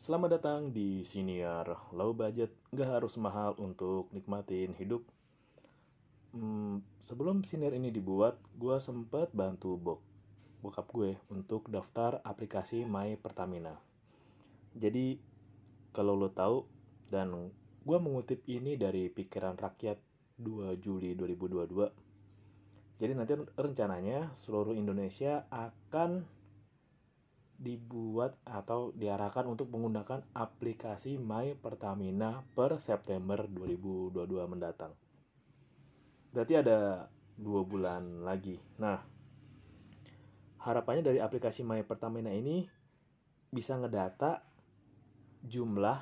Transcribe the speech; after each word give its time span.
Selamat 0.00 0.40
datang 0.40 0.72
di 0.72 1.04
Siniar 1.04 1.92
Low 1.92 2.16
Budget, 2.16 2.48
nggak 2.72 2.88
harus 2.88 3.20
mahal 3.20 3.52
untuk 3.60 4.08
nikmatin 4.16 4.72
hidup. 4.80 5.04
Hmm, 6.32 6.80
sebelum 7.04 7.44
Siniar 7.44 7.76
ini 7.76 7.92
dibuat, 7.92 8.40
gue 8.56 8.80
sempet 8.80 9.28
bantu 9.36 9.76
bok 9.76 10.00
bokap 10.64 10.88
gue 10.96 11.20
untuk 11.28 11.68
daftar 11.68 12.16
aplikasi 12.24 12.88
My 12.88 13.12
Pertamina. 13.20 13.76
Jadi, 14.72 15.20
kalau 15.92 16.16
lo 16.16 16.32
tahu, 16.32 16.64
dan 17.12 17.52
gue 17.84 17.98
mengutip 18.00 18.40
ini 18.48 18.80
dari 18.80 19.12
pikiran 19.12 19.60
rakyat 19.60 20.00
2 20.40 20.80
Juli 20.80 21.12
2022. 21.12 23.04
Jadi 23.04 23.12
nanti 23.12 23.36
rencananya 23.36 24.32
seluruh 24.32 24.72
Indonesia 24.72 25.44
akan 25.52 26.39
dibuat 27.60 28.40
atau 28.48 28.96
diarahkan 28.96 29.44
untuk 29.44 29.68
menggunakan 29.68 30.24
aplikasi 30.32 31.20
My 31.20 31.52
Pertamina 31.60 32.40
per 32.56 32.80
September 32.80 33.44
2022 33.44 34.16
mendatang. 34.48 34.96
Berarti 36.32 36.54
ada 36.56 37.04
dua 37.36 37.60
bulan 37.60 38.24
lagi. 38.24 38.56
Nah, 38.80 38.96
harapannya 40.64 41.04
dari 41.04 41.20
aplikasi 41.20 41.60
My 41.60 41.84
Pertamina 41.84 42.32
ini 42.32 42.64
bisa 43.52 43.76
ngedata 43.76 44.40
jumlah 45.44 46.00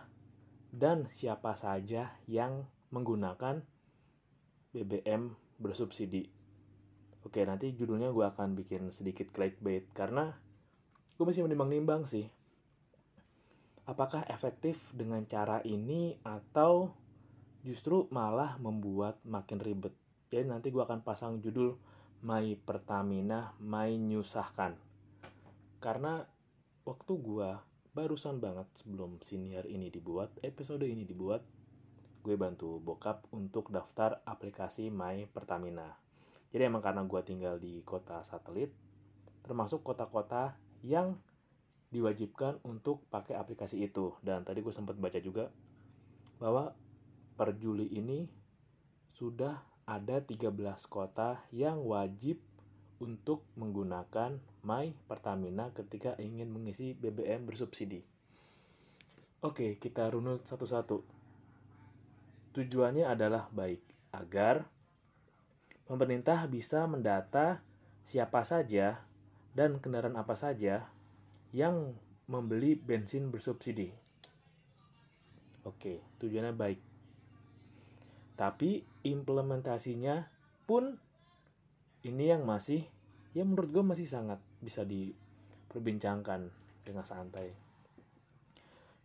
dan 0.71 1.11
siapa 1.11 1.59
saja 1.59 2.15
yang 2.31 2.71
menggunakan 2.95 3.67
BBM 4.71 5.35
bersubsidi. 5.59 6.31
Oke, 7.27 7.43
nanti 7.43 7.75
judulnya 7.75 8.15
gue 8.15 8.23
akan 8.23 8.55
bikin 8.55 8.95
sedikit 8.95 9.35
clickbait 9.35 9.91
karena 9.91 10.39
gue 11.19 11.27
masih 11.27 11.43
menimbang-nimbang 11.43 12.07
sih. 12.07 12.31
Apakah 13.91 14.23
efektif 14.31 14.79
dengan 14.95 15.27
cara 15.27 15.59
ini 15.67 16.15
atau 16.23 16.95
justru 17.67 18.07
malah 18.15 18.55
membuat 18.63 19.19
makin 19.27 19.59
ribet? 19.59 19.91
Jadi 20.31 20.47
nanti 20.47 20.71
gue 20.71 20.79
akan 20.79 21.03
pasang 21.03 21.43
judul 21.43 21.75
My 22.23 22.55
Pertamina 22.55 23.51
My 23.59 23.99
Nyusahkan. 23.99 24.79
Karena 25.83 26.23
waktu 26.87 27.13
gue 27.19 27.51
barusan 27.99 28.39
banget 28.39 28.71
sebelum 28.79 29.19
senior 29.19 29.67
ini 29.67 29.91
dibuat 29.91 30.39
episode 30.47 30.87
ini 30.87 31.03
dibuat 31.03 31.43
gue 32.23 32.39
bantu 32.39 32.79
bokap 32.79 33.27
untuk 33.35 33.75
daftar 33.75 34.23
aplikasi 34.23 34.87
My 34.95 35.27
Pertamina. 35.27 35.99
Jadi 36.55 36.63
emang 36.63 36.79
karena 36.79 37.03
gue 37.03 37.21
tinggal 37.27 37.59
di 37.59 37.83
kota 37.83 38.23
satelit 38.23 38.71
termasuk 39.43 39.83
kota-kota 39.83 40.68
yang 40.83 41.19
diwajibkan 41.89 42.61
untuk 42.65 43.05
pakai 43.09 43.35
aplikasi 43.37 43.81
itu. 43.81 44.13
Dan 44.21 44.45
tadi 44.45 44.61
gue 44.61 44.75
sempat 44.75 44.99
baca 45.01 45.19
juga 45.19 45.49
bahwa 46.39 46.77
per 47.35 47.57
Juli 47.57 47.89
ini 47.91 48.29
sudah 49.09 49.59
ada 49.89 50.21
13 50.21 50.53
kota 50.87 51.41
yang 51.51 51.81
wajib 51.83 52.39
untuk 52.99 53.47
menggunakan 53.57 54.37
My 54.67 54.93
Pertamina 55.07 55.71
ketika 55.73 56.19
ingin 56.19 56.51
mengisi 56.51 56.93
BBM 56.93 57.47
bersubsidi. 57.47 58.03
Oke, 59.39 59.79
kita 59.79 60.11
runut 60.11 60.43
satu-satu. 60.45 61.07
Tujuannya 62.59 63.07
adalah 63.07 63.47
baik 63.55 63.81
agar 64.11 64.67
pemerintah 65.87 66.43
bisa 66.51 66.85
mendata 66.91 67.63
siapa 68.03 68.43
saja 68.43 69.08
dan 69.59 69.83
kendaraan 69.83 70.15
apa 70.15 70.39
saja 70.39 70.87
yang 71.51 71.99
membeli 72.31 72.79
bensin 72.79 73.35
bersubsidi. 73.35 73.91
Oke, 75.67 75.99
tujuannya 76.23 76.55
baik. 76.55 76.79
Tapi 78.39 78.87
implementasinya 79.03 80.31
pun 80.63 80.95
ini 82.07 82.31
yang 82.31 82.47
masih 82.47 82.87
ya 83.35 83.43
menurut 83.43 83.75
gue 83.75 83.83
masih 83.83 84.07
sangat 84.07 84.39
bisa 84.63 84.87
diperbincangkan 84.87 86.47
dengan 86.87 87.03
santai. 87.03 87.51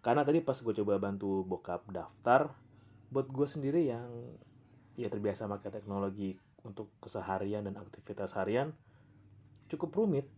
Karena 0.06 0.22
tadi 0.22 0.46
pas 0.46 0.62
gue 0.62 0.74
coba 0.78 1.02
bantu 1.02 1.42
bokap 1.42 1.90
daftar, 1.90 2.54
buat 3.10 3.26
gue 3.26 3.48
sendiri 3.50 3.90
yang 3.90 4.38
ya 4.94 5.10
terbiasa 5.10 5.50
pakai 5.50 5.74
teknologi 5.82 6.38
untuk 6.62 6.94
keseharian 7.02 7.66
dan 7.66 7.82
aktivitas 7.82 8.38
harian 8.38 8.70
cukup 9.74 9.90
rumit 9.98 10.30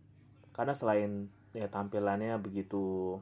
karena 0.56 0.72
selain 0.72 1.28
ya 1.52 1.68
tampilannya 1.68 2.40
begitu 2.40 3.20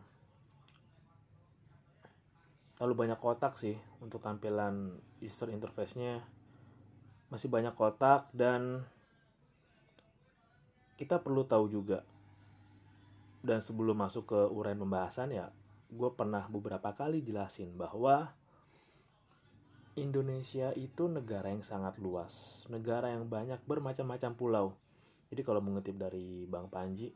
terlalu 2.79 3.07
banyak 3.07 3.19
kotak 3.19 3.59
sih 3.59 3.75
untuk 3.99 4.23
tampilan 4.23 4.95
user 5.19 5.51
interface-nya 5.51 6.23
masih 7.35 7.51
banyak 7.51 7.75
kotak 7.75 8.31
dan 8.31 8.87
kita 10.95 11.19
perlu 11.19 11.43
tahu 11.43 11.67
juga. 11.67 12.07
Dan 13.45 13.61
sebelum 13.61 13.99
masuk 13.99 14.31
ke 14.31 14.41
uraian 14.49 14.79
pembahasan 14.79 15.35
ya 15.35 15.51
gue 15.91 16.11
pernah 16.17 16.49
beberapa 16.49 16.91
kali 16.97 17.21
jelasin 17.21 17.77
bahwa 17.77 18.33
Indonesia 19.95 20.75
itu 20.75 21.07
negara 21.07 21.55
yang 21.55 21.63
sangat 21.63 22.03
luas 22.03 22.65
negara 22.67 23.15
yang 23.15 23.31
banyak 23.31 23.63
bermacam-macam 23.69 24.33
pulau. 24.35 24.67
Jadi 25.31 25.45
kalau 25.47 25.61
mengutip 25.63 25.95
dari 25.95 26.49
Bang 26.51 26.67
Panji 26.67 27.13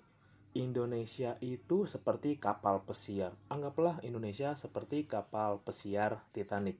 Indonesia 0.59 1.39
itu 1.39 1.87
seperti 1.87 2.35
kapal 2.35 2.83
pesiar. 2.83 3.31
Anggaplah 3.47 4.03
Indonesia 4.03 4.59
seperti 4.59 5.07
kapal 5.07 5.63
pesiar 5.63 6.19
Titanic. 6.35 6.75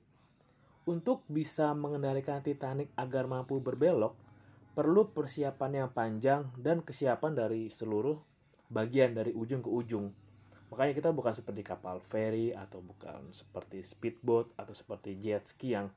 Untuk 0.83 1.23
bisa 1.31 1.71
mengendalikan 1.71 2.43
Titanic 2.43 2.91
agar 2.99 3.31
mampu 3.31 3.63
berbelok, 3.63 4.19
perlu 4.75 5.15
persiapan 5.15 5.71
yang 5.87 5.89
panjang 5.95 6.51
dan 6.59 6.83
kesiapan 6.83 7.31
dari 7.31 7.71
seluruh 7.71 8.19
bagian 8.67 9.15
dari 9.15 9.31
ujung 9.31 9.63
ke 9.63 9.71
ujung. 9.71 10.11
Makanya 10.75 10.93
kita 10.99 11.09
bukan 11.15 11.31
seperti 11.31 11.63
kapal 11.63 12.03
ferry 12.03 12.51
atau 12.51 12.83
bukan 12.83 13.31
seperti 13.31 13.79
speedboat 13.79 14.51
atau 14.59 14.75
seperti 14.75 15.15
jet 15.15 15.47
ski 15.47 15.79
yang 15.79 15.87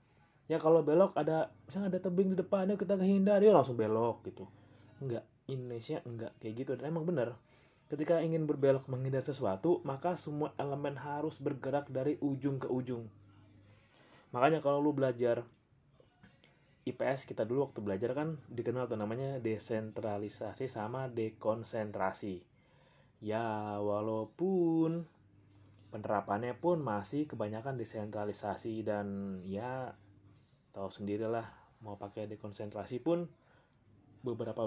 ya 0.47 0.63
kalau 0.63 0.87
belok 0.87 1.19
ada 1.19 1.51
misalnya 1.67 1.99
ada 1.99 2.01
tebing 2.03 2.31
di 2.33 2.37
depannya 2.39 2.79
kita 2.79 2.95
kehindar 2.95 3.43
dia 3.43 3.51
langsung 3.51 3.75
belok 3.75 4.23
gitu. 4.23 4.47
Enggak, 5.03 5.27
Indonesia 5.51 5.99
enggak 6.07 6.33
kayak 6.39 6.55
gitu 6.63 6.71
dan 6.79 6.95
emang 6.95 7.05
bener 7.05 7.35
Ketika 7.93 8.25
ingin 8.25 8.49
berbelok 8.49 8.89
menghindar 8.89 9.21
sesuatu, 9.21 9.85
maka 9.85 10.17
semua 10.17 10.57
elemen 10.57 10.97
harus 10.97 11.37
bergerak 11.37 11.93
dari 11.93 12.17
ujung 12.25 12.57
ke 12.57 12.65
ujung. 12.73 13.05
Makanya 14.33 14.65
kalau 14.65 14.81
lu 14.81 14.97
belajar 14.97 15.45
IPS 16.89 17.29
kita 17.29 17.45
dulu 17.45 17.69
waktu 17.69 17.85
belajar 17.85 18.17
kan 18.17 18.41
dikenal 18.49 18.89
tuh 18.89 18.97
namanya 18.97 19.37
desentralisasi 19.45 20.73
sama 20.73 21.13
dekonsentrasi. 21.13 22.41
Ya, 23.21 23.77
walaupun 23.77 25.05
penerapannya 25.93 26.57
pun 26.57 26.81
masih 26.81 27.29
kebanyakan 27.29 27.77
desentralisasi 27.77 28.89
dan 28.89 29.37
ya 29.45 29.93
tahu 30.73 30.89
sendirilah 30.89 31.45
mau 31.85 32.01
pakai 32.01 32.25
dekonsentrasi 32.25 33.05
pun 33.05 33.29
beberapa 34.25 34.65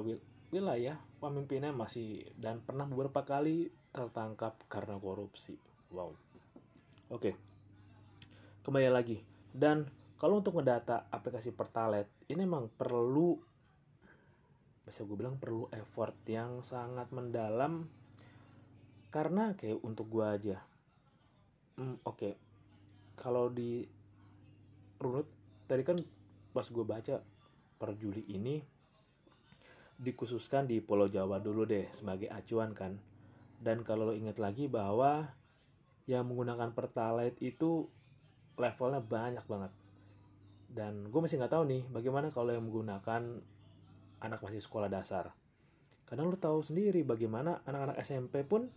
wilayah 0.54 0.98
pemimpinnya 1.18 1.74
masih 1.74 2.28
dan 2.38 2.62
pernah 2.62 2.86
beberapa 2.86 3.26
kali 3.26 3.72
tertangkap 3.96 4.60
karena 4.68 5.00
korupsi. 5.00 5.58
Wow. 5.90 6.14
Oke. 7.10 7.38
Kembali 8.66 8.90
lagi. 8.90 9.18
Dan 9.50 9.88
kalau 10.20 10.42
untuk 10.42 10.58
mendata 10.58 11.08
aplikasi 11.14 11.54
Pertalite 11.54 12.12
ini 12.30 12.44
memang 12.44 12.70
perlu 12.70 13.38
bisa 14.86 15.02
gue 15.02 15.18
bilang 15.18 15.42
perlu 15.42 15.66
effort 15.74 16.14
yang 16.30 16.62
sangat 16.62 17.10
mendalam 17.10 17.90
karena 19.10 19.58
kayak 19.58 19.82
untuk 19.82 20.06
gue 20.14 20.26
aja. 20.26 20.58
Hmm, 21.82 21.98
oke. 22.06 22.18
Okay. 22.20 22.34
Kalau 23.18 23.50
di 23.50 23.82
runut 25.02 25.26
tadi 25.66 25.82
kan 25.82 25.98
pas 26.54 26.68
gue 26.70 26.86
baca 26.86 27.16
per 27.76 27.90
Juli 27.98 28.24
ini 28.32 28.75
dikhususkan 29.96 30.68
di 30.68 30.84
Pulau 30.84 31.08
Jawa 31.08 31.40
dulu 31.40 31.64
deh 31.64 31.88
sebagai 31.92 32.28
acuan 32.28 32.76
kan. 32.76 33.00
Dan 33.60 33.82
kalau 33.88 34.12
lo 34.12 34.14
ingat 34.14 34.38
lagi 34.38 34.68
bahwa 34.68 35.32
yang 36.06 36.28
menggunakan 36.28 36.76
Pertalite 36.76 37.40
itu 37.42 37.88
levelnya 38.60 39.02
banyak 39.02 39.46
banget. 39.48 39.72
Dan 40.70 41.08
gue 41.08 41.20
masih 41.24 41.40
nggak 41.40 41.54
tahu 41.56 41.64
nih 41.66 41.84
bagaimana 41.88 42.30
kalau 42.30 42.52
yang 42.52 42.68
menggunakan 42.68 43.42
anak 44.20 44.40
masih 44.44 44.60
sekolah 44.60 44.92
dasar. 44.92 45.32
Karena 46.06 46.28
lo 46.28 46.38
tahu 46.38 46.62
sendiri 46.62 47.02
bagaimana 47.02 47.64
anak-anak 47.66 47.98
SMP 48.04 48.46
pun 48.46 48.70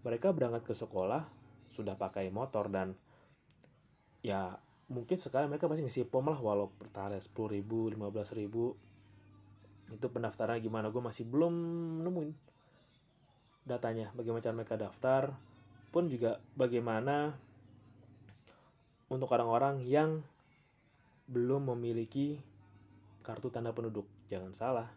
mereka 0.00 0.32
berangkat 0.32 0.64
ke 0.64 0.74
sekolah 0.74 1.28
sudah 1.70 1.94
pakai 1.94 2.32
motor 2.32 2.66
dan 2.72 2.96
ya 4.24 4.58
mungkin 4.90 5.14
sekarang 5.14 5.52
mereka 5.52 5.70
masih 5.70 5.86
ngisi 5.86 6.02
pom 6.02 6.26
lah 6.26 6.40
walau 6.40 6.72
pertalite 6.74 7.22
10 7.30 7.54
ribu, 7.54 7.86
15 7.94 8.34
ribu 8.34 8.74
itu 9.90 10.06
pendaftaran 10.06 10.62
gimana 10.62 10.88
gue 10.88 11.02
masih 11.02 11.26
belum 11.26 11.52
nemuin 12.06 12.30
datanya 13.66 14.14
bagaimana 14.14 14.42
cara 14.42 14.54
mereka 14.56 14.76
daftar 14.78 15.22
pun 15.90 16.06
juga 16.06 16.38
bagaimana 16.54 17.34
untuk 19.10 19.26
orang-orang 19.34 19.82
yang 19.82 20.22
belum 21.26 21.74
memiliki 21.74 22.38
kartu 23.26 23.50
tanda 23.50 23.74
penduduk. 23.74 24.06
Jangan 24.30 24.54
salah, 24.54 24.88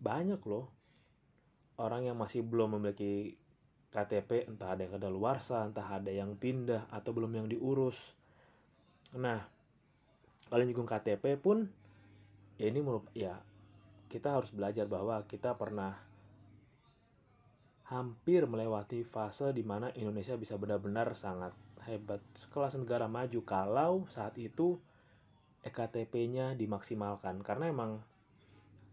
banyak 0.00 0.40
loh 0.48 0.72
orang 1.76 2.08
yang 2.08 2.16
masih 2.16 2.40
belum 2.40 2.80
memiliki 2.80 3.36
KTP, 3.92 4.48
entah 4.48 4.72
ada 4.72 4.88
yang 4.88 4.96
luarsa, 5.12 5.64
entah 5.64 5.84
ada 5.84 6.08
yang 6.08 6.36
pindah 6.36 6.88
atau 6.88 7.12
belum 7.12 7.32
yang 7.36 7.46
diurus. 7.48 8.16
Nah, 9.16 9.44
kalau 10.48 10.64
nyinggung 10.64 10.88
KTP 10.88 11.36
pun 11.36 11.68
ya 12.56 12.72
ini 12.72 12.80
ya 13.12 13.36
kita 14.06 14.38
harus 14.38 14.54
belajar 14.54 14.86
bahwa 14.86 15.22
kita 15.26 15.54
pernah 15.58 15.98
hampir 17.86 18.42
melewati 18.50 19.06
fase 19.06 19.54
di 19.54 19.62
mana 19.62 19.94
Indonesia 19.94 20.34
bisa 20.34 20.58
benar-benar 20.58 21.14
sangat 21.14 21.54
hebat. 21.86 22.18
Sekelas 22.34 22.74
negara 22.74 23.06
maju 23.06 23.40
kalau 23.46 23.92
saat 24.10 24.34
itu 24.42 24.78
EKTP-nya 25.62 26.58
dimaksimalkan. 26.58 27.42
Karena 27.46 27.70
emang 27.70 28.02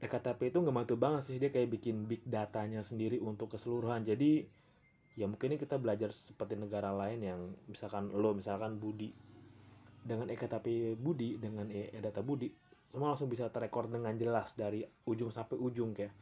EKTP 0.02 0.54
itu 0.54 0.58
nggak 0.62 0.76
bantu 0.76 0.96
banget 0.98 1.22
sih 1.26 1.38
dia 1.42 1.50
kayak 1.50 1.74
bikin 1.74 2.06
big 2.06 2.22
datanya 2.26 2.86
sendiri 2.86 3.18
untuk 3.18 3.58
keseluruhan. 3.58 4.06
Jadi 4.06 4.46
ya 5.18 5.30
mungkin 5.30 5.54
ini 5.54 5.58
kita 5.62 5.78
belajar 5.78 6.10
seperti 6.10 6.58
negara 6.58 6.90
lain 6.90 7.20
yang 7.22 7.42
misalkan 7.66 8.14
lo 8.14 8.34
misalkan 8.38 8.78
Budi. 8.78 9.14
Dengan 10.04 10.28
EKTP 10.28 11.00
Budi 11.00 11.40
dengan 11.40 11.72
e, 11.72 11.90
e 11.90 11.98
data 12.04 12.20
Budi 12.20 12.52
semua 12.88 13.14
langsung 13.14 13.32
bisa 13.32 13.50
terrekord 13.50 13.90
dengan 13.90 14.14
jelas 14.16 14.54
dari 14.54 14.86
ujung 15.10 15.34
sampai 15.34 15.58
ujung 15.58 15.98
kayak 15.98 16.14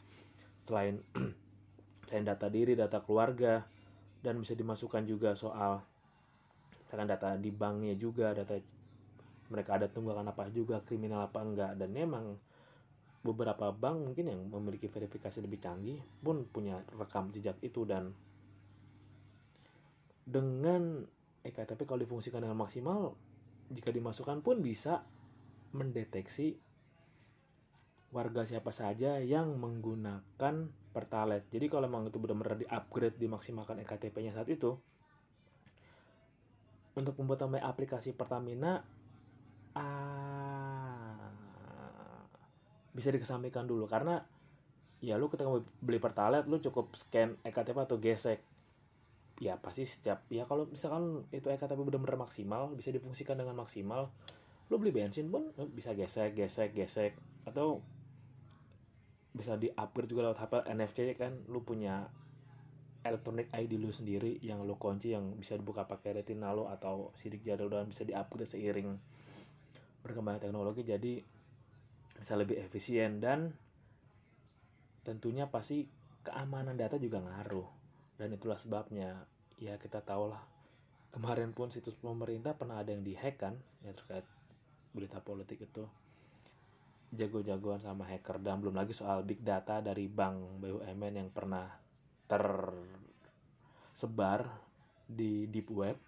selain 0.63 1.01
selain 2.07 2.25
data 2.25 2.47
diri, 2.47 2.75
data 2.75 2.99
keluarga, 3.03 3.63
dan 4.21 4.37
bisa 4.39 4.53
dimasukkan 4.53 5.03
juga 5.07 5.33
soal 5.33 5.81
misalkan 6.85 7.07
data 7.07 7.39
di 7.39 7.51
banknya 7.55 7.95
juga, 7.95 8.35
data 8.35 8.59
mereka 9.51 9.79
ada 9.79 9.87
tunggakan 9.87 10.27
apa 10.31 10.47
juga, 10.51 10.83
kriminal 10.83 11.27
apa 11.27 11.39
enggak, 11.43 11.71
dan 11.79 11.91
memang 11.91 12.35
beberapa 13.21 13.69
bank 13.69 14.11
mungkin 14.11 14.25
yang 14.33 14.41
memiliki 14.49 14.89
verifikasi 14.89 15.39
lebih 15.45 15.61
canggih 15.61 15.99
pun 16.23 16.43
punya 16.49 16.81
rekam 16.97 17.29
jejak 17.29 17.59
itu. 17.61 17.85
Dan 17.85 18.11
dengan 20.25 21.05
EKTP 21.45 21.85
kalau 21.85 22.01
difungsikan 22.01 22.41
dengan 22.41 22.57
maksimal 22.57 23.13
jika 23.71 23.89
dimasukkan 23.89 24.43
pun 24.43 24.59
bisa 24.59 25.03
mendeteksi 25.71 26.59
warga 28.11 28.43
siapa 28.43 28.75
saja 28.75 29.23
yang 29.23 29.55
menggunakan 29.55 30.55
Pertalite. 30.91 31.47
Jadi 31.47 31.71
kalau 31.71 31.87
memang 31.87 32.11
itu 32.11 32.19
benar-benar 32.19 32.59
di-upgrade, 32.59 33.15
dimaksimalkan 33.15 33.79
EKTP-nya 33.79 34.35
saat 34.35 34.51
itu, 34.51 34.75
untuk 36.99 37.15
membuat 37.15 37.47
aplikasi 37.47 38.11
Pertamina 38.11 38.83
ah, 39.79 41.31
bisa 42.91 43.07
dikesampingkan 43.07 43.63
dulu 43.63 43.87
karena 43.87 44.19
ya 44.99 45.15
lu 45.15 45.31
ketika 45.31 45.47
beli 45.79 45.97
Pertalite 46.03 46.51
lu 46.51 46.59
cukup 46.59 46.91
scan 46.99 47.39
EKTP 47.47 47.77
atau 47.79 47.97
gesek 47.97 48.43
ya 49.41 49.57
pasti 49.57 49.87
setiap 49.87 50.27
ya 50.29 50.45
kalau 50.45 50.67
misalkan 50.69 51.25
itu 51.33 51.47
EKTP 51.47 51.79
benar-benar 51.79 52.19
maksimal 52.19 52.75
bisa 52.75 52.91
difungsikan 52.91 53.39
dengan 53.39 53.57
maksimal 53.57 54.11
lu 54.71 54.79
beli 54.79 54.95
bensin 54.95 55.27
pun 55.27 55.51
bisa 55.75 55.91
gesek 55.91 56.31
gesek 56.31 56.71
gesek. 56.71 57.11
Atau 57.43 57.83
bisa 59.35 59.59
di 59.59 59.67
upgrade 59.67 60.07
juga 60.07 60.31
lewat 60.31 60.39
HP 60.39 60.53
NFC 60.71 60.97
kan. 61.19 61.35
Lu 61.51 61.59
punya 61.67 62.07
elektronik 63.03 63.51
ID 63.51 63.75
lu 63.75 63.91
sendiri 63.91 64.39
yang 64.39 64.63
lu 64.63 64.79
kunci 64.79 65.11
yang 65.11 65.35
bisa 65.35 65.59
dibuka 65.59 65.83
pakai 65.83 66.23
retina 66.23 66.55
lo 66.55 66.71
atau 66.71 67.11
sidik 67.19 67.43
jari 67.43 67.67
dan 67.67 67.89
bisa 67.91 68.07
di 68.07 68.15
upgrade 68.15 68.47
seiring 68.47 68.95
berkembangnya 70.07 70.47
teknologi. 70.47 70.87
Jadi 70.87 71.19
bisa 72.15 72.39
lebih 72.39 72.63
efisien 72.63 73.19
dan 73.19 73.51
tentunya 75.03 75.51
pasti 75.51 75.83
keamanan 76.23 76.79
data 76.79 76.95
juga 76.95 77.19
ngaruh. 77.19 77.67
Dan 78.15 78.39
itulah 78.39 78.55
sebabnya 78.55 79.27
ya 79.59 79.75
kita 79.75 79.99
tahu 79.99 80.31
lah 80.31 80.41
kemarin 81.11 81.51
pun 81.51 81.67
situs 81.67 81.93
pemerintah 81.99 82.55
pernah 82.55 82.79
ada 82.79 82.95
yang 82.95 83.03
dihack 83.03 83.35
kan 83.35 83.59
ya 83.83 83.91
terkait 83.91 84.23
berita 84.91 85.23
politik 85.23 85.63
itu 85.63 85.87
jago-jagoan 87.11 87.83
sama 87.83 88.07
hacker. 88.07 88.39
Dan 88.39 88.63
belum 88.63 88.75
lagi 88.79 88.95
soal 88.95 89.23
big 89.27 89.43
data 89.43 89.83
dari 89.83 90.07
bank 90.07 90.63
BUMN 90.63 91.13
yang 91.19 91.29
pernah 91.31 91.67
tersebar 92.31 93.11
di 95.07 95.47
deep 95.51 95.67
web. 95.71 95.99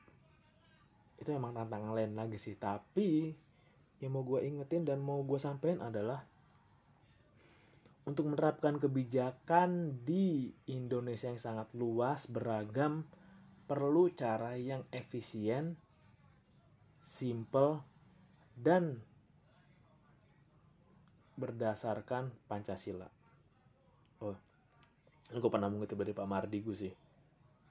Itu 1.20 1.36
emang 1.36 1.56
tantangan 1.56 1.92
lain 1.92 2.16
lagi 2.16 2.40
sih. 2.40 2.56
Tapi 2.56 3.36
yang 4.04 4.12
mau 4.16 4.24
gue 4.28 4.44
ingetin 4.44 4.84
dan 4.84 5.00
mau 5.00 5.24
gue 5.24 5.40
sampein 5.40 5.80
adalah 5.80 6.24
untuk 8.04 8.28
menerapkan 8.28 8.76
kebijakan 8.84 10.04
di 10.04 10.52
Indonesia 10.68 11.32
yang 11.32 11.40
sangat 11.40 11.72
luas 11.72 12.28
beragam 12.28 13.08
perlu 13.64 14.12
cara 14.12 14.60
yang 14.60 14.84
efisien 14.92 15.80
simple 17.00 17.80
dan 18.58 19.02
berdasarkan 21.34 22.30
Pancasila. 22.46 23.10
Oh, 24.22 24.38
ini 25.34 25.38
gue 25.42 25.52
pernah 25.52 25.68
mengutip 25.68 25.98
dari 25.98 26.14
Pak 26.14 26.28
Mardigu 26.30 26.72
sih. 26.78 26.94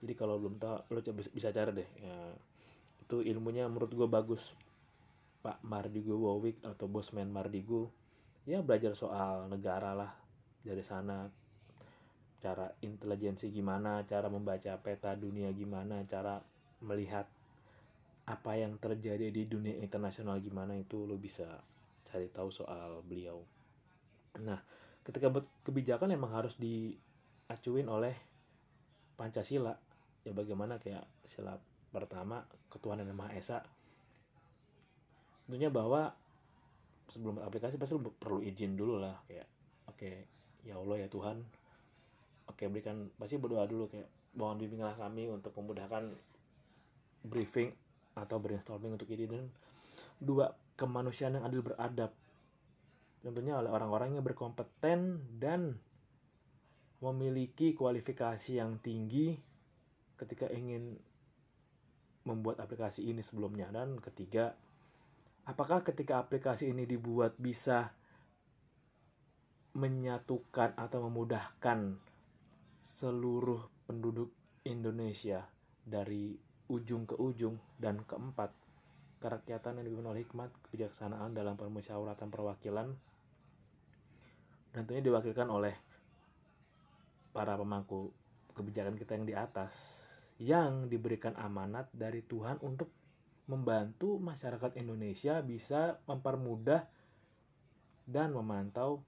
Jadi 0.02 0.12
kalau 0.19 0.43
belum 0.43 0.58
tahu, 0.58 0.76
lo 0.90 0.99
bisa 1.31 1.55
cari 1.55 1.70
deh. 1.79 1.88
Ya, 2.02 2.19
itu 3.06 3.23
ilmunya 3.23 3.70
menurut 3.70 3.94
gue 3.94 4.08
bagus. 4.11 4.52
Pak 5.43 5.62
Mardigu 5.67 6.14
Wowik 6.19 6.62
atau 6.62 6.87
Bosman 6.90 7.31
Mardigu. 7.31 7.90
Ya 8.46 8.62
belajar 8.62 8.99
soal 8.99 9.46
negara 9.46 9.94
lah 9.94 10.11
dari 10.67 10.82
sana. 10.82 11.31
Cara 12.43 12.75
intelijensi 12.82 13.55
gimana, 13.55 14.02
cara 14.02 14.26
membaca 14.26 14.75
peta 14.82 15.14
dunia 15.14 15.55
gimana, 15.55 16.02
cara 16.11 16.43
melihat 16.82 17.31
apa 18.22 18.54
yang 18.54 18.78
terjadi 18.78 19.34
di 19.34 19.50
dunia 19.50 19.82
internasional 19.82 20.38
gimana 20.38 20.78
itu 20.78 21.04
lo 21.04 21.19
bisa 21.19 21.58
cari 22.06 22.30
tahu 22.30 22.48
soal 22.54 23.02
beliau. 23.02 23.42
Nah, 24.38 24.62
ketika 25.02 25.28
buat 25.28 25.44
kebijakan 25.66 26.14
emang 26.14 26.30
harus 26.32 26.54
diacuin 26.58 27.88
oleh 27.90 28.14
Pancasila. 29.16 29.74
Ya 30.22 30.30
bagaimana 30.30 30.78
kayak 30.78 31.02
sila 31.26 31.58
pertama 31.90 32.46
ketuhanan 32.70 33.11
yang 33.11 33.18
Maha 33.18 33.35
Esa. 33.35 33.58
Tentunya 35.47 35.66
bahwa 35.66 36.14
sebelum 37.12 37.42
aplikasi 37.44 37.76
pasti 37.76 37.99
perlu 37.99 38.40
izin 38.40 38.73
dulu 38.73 38.97
lah 38.97 39.12
kayak 39.28 39.44
oke 39.85 40.00
okay, 40.00 40.25
ya 40.64 40.80
Allah 40.80 41.04
ya 41.04 41.08
Tuhan 41.12 41.44
oke 42.49 42.56
okay, 42.56 42.73
berikan 42.73 43.12
pasti 43.20 43.37
berdoa 43.37 43.68
dulu 43.68 43.85
kayak 43.92 44.08
mohon 44.32 44.56
bimbinglah 44.56 44.97
kami 44.97 45.28
untuk 45.28 45.52
memudahkan 45.61 46.08
briefing 47.28 47.68
atau 48.12 48.37
brainstorming 48.38 48.97
untuk 48.97 49.09
ini 49.09 49.25
dan 49.25 49.49
dua 50.21 50.52
kemanusiaan 50.76 51.40
yang 51.40 51.45
adil 51.47 51.64
beradab. 51.64 52.12
Tentunya 53.23 53.54
oleh 53.54 53.71
orang-orang 53.71 54.19
yang 54.19 54.25
berkompeten 54.26 55.23
dan 55.38 55.78
memiliki 57.02 57.75
kualifikasi 57.75 58.59
yang 58.59 58.78
tinggi 58.83 59.35
ketika 60.19 60.47
ingin 60.50 60.99
membuat 62.26 62.62
aplikasi 62.62 63.07
ini 63.11 63.23
sebelumnya. 63.23 63.71
Dan 63.71 63.99
ketiga 63.99 64.54
apakah 65.47 65.83
ketika 65.83 66.23
aplikasi 66.23 66.71
ini 66.71 66.87
dibuat 66.87 67.35
bisa 67.38 67.90
menyatukan 69.73 70.76
atau 70.76 71.09
memudahkan 71.09 71.97
seluruh 72.83 73.87
penduduk 73.88 74.31
Indonesia 74.69 75.49
dari 75.83 76.51
ujung 76.71 77.09
ke 77.09 77.19
ujung 77.19 77.59
dan 77.81 78.02
keempat 78.07 78.54
kerakyatan 79.23 79.78
yang 79.78 79.85
dipimpin 79.87 80.11
oleh 80.11 80.23
hikmat, 80.26 80.50
kebijaksanaan 80.66 81.31
dalam 81.31 81.54
permusyawaratan 81.54 82.28
perwakilan, 82.28 82.90
tentunya 84.75 85.02
diwakilkan 85.04 85.47
oleh 85.47 85.75
para 87.31 87.54
pemangku 87.54 88.11
kebijakan 88.52 88.99
kita 88.99 89.14
yang 89.14 89.26
di 89.26 89.35
atas, 89.38 89.73
yang 90.42 90.90
diberikan 90.90 91.38
amanat 91.38 91.87
dari 91.95 92.21
Tuhan 92.26 92.59
untuk 92.66 92.90
membantu 93.47 94.19
masyarakat 94.19 94.75
Indonesia 94.78 95.38
bisa 95.42 96.02
mempermudah 96.11 96.83
dan 98.07 98.35
memantau 98.35 99.07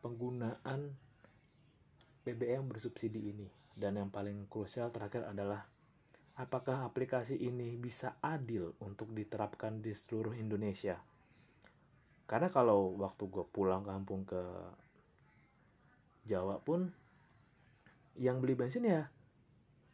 penggunaan 0.00 0.96
BBM 2.24 2.64
bersubsidi 2.68 3.32
ini. 3.32 3.48
Dan 3.76 3.96
yang 3.96 4.12
paling 4.12 4.48
krusial 4.48 4.92
terakhir 4.92 5.24
adalah 5.24 5.64
apakah 6.40 6.88
aplikasi 6.88 7.36
ini 7.36 7.76
bisa 7.76 8.16
adil 8.24 8.72
untuk 8.80 9.12
diterapkan 9.12 9.84
di 9.84 9.92
seluruh 9.92 10.32
Indonesia. 10.32 10.96
Karena 12.24 12.48
kalau 12.48 12.96
waktu 12.96 13.28
gue 13.28 13.44
pulang 13.44 13.84
kampung 13.84 14.24
ke 14.24 14.40
Jawa 16.24 16.62
pun, 16.62 16.88
yang 18.20 18.40
beli 18.40 18.52
bensin 18.52 18.84
ya 18.84 19.08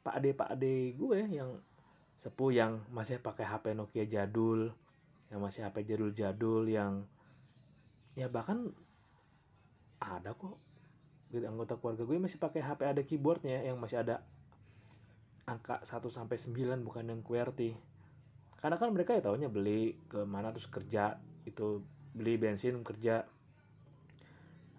pak 0.07 0.23
ade 0.23 0.31
pak 0.35 0.55
ade 0.55 0.95
gue 0.95 1.19
yang 1.27 1.59
sepuh 2.15 2.55
yang 2.55 2.83
masih 2.95 3.19
pakai 3.19 3.43
HP 3.43 3.75
Nokia 3.75 4.07
jadul 4.07 4.71
yang 5.31 5.43
masih 5.43 5.67
HP 5.67 5.83
jadul-jadul 5.83 6.71
yang 6.71 7.07
ya 8.15 8.31
bahkan 8.31 8.71
ada 9.99 10.35
kok 10.35 10.59
gitu 11.35 11.43
anggota 11.43 11.75
keluarga 11.75 12.07
gue 12.07 12.17
masih 12.23 12.39
pakai 12.39 12.63
HP 12.63 12.81
ada 12.87 13.03
keyboardnya 13.03 13.67
yang 13.67 13.79
masih 13.83 14.03
ada 14.03 14.23
angka 15.47 15.83
1 15.83 16.03
sampai 16.11 16.37
9 16.37 16.83
bukan 16.83 17.07
yang 17.07 17.23
QWERTY 17.23 17.97
karena 18.61 18.77
kan 18.83 18.91
mereka 18.91 19.15
ya 19.15 19.23
tahunya 19.23 19.47
beli 19.47 19.95
ke 20.11 20.27
mana 20.27 20.51
terus 20.51 20.67
kerja 20.67 21.21
itu 21.47 21.85
beli 22.17 22.41
bensin 22.41 22.81
kerja. 22.81 23.29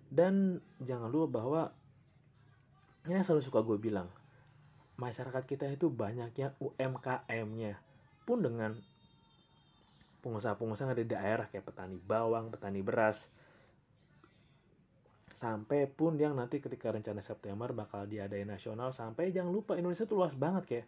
Dan 0.09 0.59
jangan 0.81 1.07
lupa 1.07 1.39
bahwa 1.39 1.62
ini 3.07 3.21
selalu 3.21 3.43
suka 3.43 3.63
gue 3.63 3.77
bilang 3.79 4.09
masyarakat 4.97 5.43
kita 5.45 5.69
itu 5.69 5.88
banyaknya 5.88 6.57
UMKM-nya 6.57 7.79
pun 8.25 8.43
dengan 8.43 8.75
pengusaha-pengusaha 10.25 10.91
yang 10.91 11.00
di 11.00 11.07
daerah 11.07 11.45
kayak 11.47 11.69
petani 11.69 11.95
bawang, 12.01 12.51
petani 12.51 12.83
beras 12.83 13.31
sampai 15.38 15.86
pun 15.86 16.17
yang 16.17 16.34
nanti 16.34 16.58
ketika 16.58 16.89
rencana 16.89 17.22
September 17.22 17.70
bakal 17.70 18.10
diadain 18.10 18.50
nasional 18.50 18.89
sampai 18.89 19.29
jangan 19.29 19.53
lupa 19.53 19.77
Indonesia 19.77 20.10
tuh 20.10 20.17
luas 20.17 20.34
banget 20.34 20.63
kayak 20.65 20.88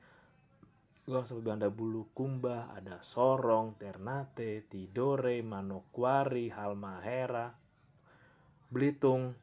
gua 1.06 1.22
sampai 1.22 1.46
Banda 1.46 1.70
Bulu 1.70 2.10
Kumba, 2.18 2.74
ada 2.74 2.98
Sorong, 3.02 3.78
Ternate, 3.78 4.66
Tidore, 4.66 5.46
Manokwari, 5.46 6.50
Halmahera, 6.50 7.54
Belitung. 8.74 9.38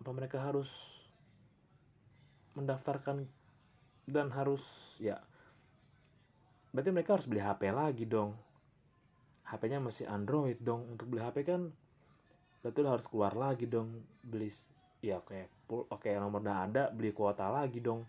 Apa 0.00 0.10
mereka 0.12 0.44
harus 0.44 0.68
mendaftarkan 2.56 3.24
dan 4.04 4.28
harus 4.32 4.64
ya 5.00 5.20
berarti 6.72 6.90
mereka 6.92 7.16
harus 7.16 7.28
beli 7.28 7.40
HP 7.40 7.72
lagi 7.72 8.04
dong. 8.04 8.36
HP-nya 9.44 9.80
masih 9.80 10.04
Android 10.08 10.56
dong. 10.60 10.84
Untuk 10.96 11.12
beli 11.12 11.20
HP 11.20 11.44
kan 11.48 11.72
berarti 12.60 12.78
lo 12.84 12.88
harus 12.92 13.08
keluar 13.08 13.32
lagi 13.32 13.64
dong 13.64 14.04
beli 14.20 14.52
ya 15.00 15.20
kayak 15.24 15.48
oke 15.68 16.08
nomor 16.20 16.44
udah 16.44 16.58
ada 16.68 16.82
beli 16.92 17.12
kuota 17.16 17.48
lagi 17.48 17.80
dong. 17.80 18.04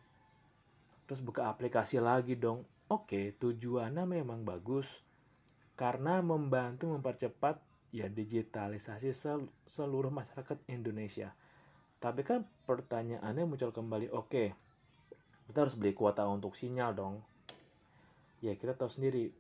Terus 1.08 1.24
buka 1.24 1.48
aplikasi 1.48 2.00
lagi 2.04 2.36
dong. 2.36 2.64
Oke 2.92 3.36
tujuannya 3.40 4.04
memang 4.04 4.44
bagus. 4.44 5.04
Karena 5.80 6.20
membantu 6.20 6.92
mempercepat 6.92 7.58
ya 7.96 8.08
digitalisasi 8.08 9.12
sel 9.16 9.48
seluruh 9.68 10.12
masyarakat 10.12 10.60
Indonesia. 10.68 11.32
Tapi 12.00 12.22
kan 12.28 12.44
pertanyaannya 12.68 13.44
muncul 13.48 13.72
kembali 13.72 14.12
oke 14.12 14.72
kita 15.52 15.68
harus 15.68 15.76
beli 15.76 15.92
kuota 15.92 16.24
untuk 16.32 16.56
sinyal 16.56 16.96
dong. 16.96 17.20
Ya 18.40 18.56
kita 18.56 18.72
tahu 18.72 18.88
sendiri. 18.88 19.36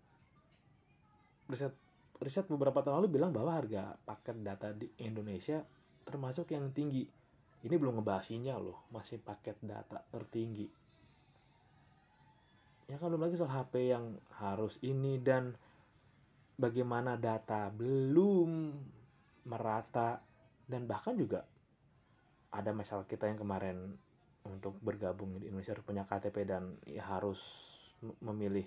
Riset 1.48 1.72
riset 2.22 2.46
beberapa 2.46 2.86
tahun 2.86 3.02
lalu 3.02 3.18
bilang 3.18 3.34
bahwa 3.34 3.58
harga 3.58 3.98
paket 4.06 4.38
data 4.46 4.70
di 4.72 4.86
Indonesia 5.02 5.66
termasuk 6.06 6.54
yang 6.54 6.70
tinggi. 6.70 7.04
Ini 7.62 7.76
belum 7.78 8.02
ngebahas 8.02 8.26
sinyal 8.30 8.62
loh, 8.62 8.80
masih 8.94 9.22
paket 9.22 9.58
data 9.62 10.02
tertinggi. 10.10 10.70
Ya 12.90 12.98
kan 12.98 13.10
belum 13.10 13.26
lagi 13.26 13.38
soal 13.38 13.54
HP 13.54 13.94
yang 13.94 14.18
harus 14.38 14.78
ini 14.86 15.18
dan 15.22 15.54
bagaimana 16.58 17.18
data 17.18 17.74
belum 17.74 18.74
merata 19.50 20.22
dan 20.70 20.86
bahkan 20.86 21.18
juga 21.18 21.42
ada 22.52 22.76
masalah 22.76 23.08
kita 23.08 23.32
yang 23.32 23.40
kemarin 23.40 23.96
untuk 24.46 24.76
bergabung 24.82 25.40
di 25.40 25.48
Indonesia 25.48 25.74
harus 25.74 25.88
punya 25.88 26.04
KTP 26.04 26.38
dan 26.44 26.76
ya 26.84 27.06
harus 27.06 27.40
memilih 28.20 28.66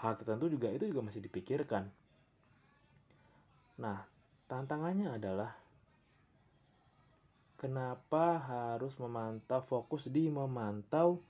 hal 0.00 0.18
tertentu 0.18 0.50
juga 0.50 0.72
itu 0.72 0.88
juga 0.88 1.04
masih 1.04 1.22
dipikirkan 1.22 1.86
Nah, 3.80 4.04
tantangannya 4.50 5.16
adalah 5.16 5.52
kenapa 7.56 8.42
harus 8.42 8.98
memantau 8.98 9.62
fokus 9.62 10.10
di 10.10 10.28
memantau 10.28 11.22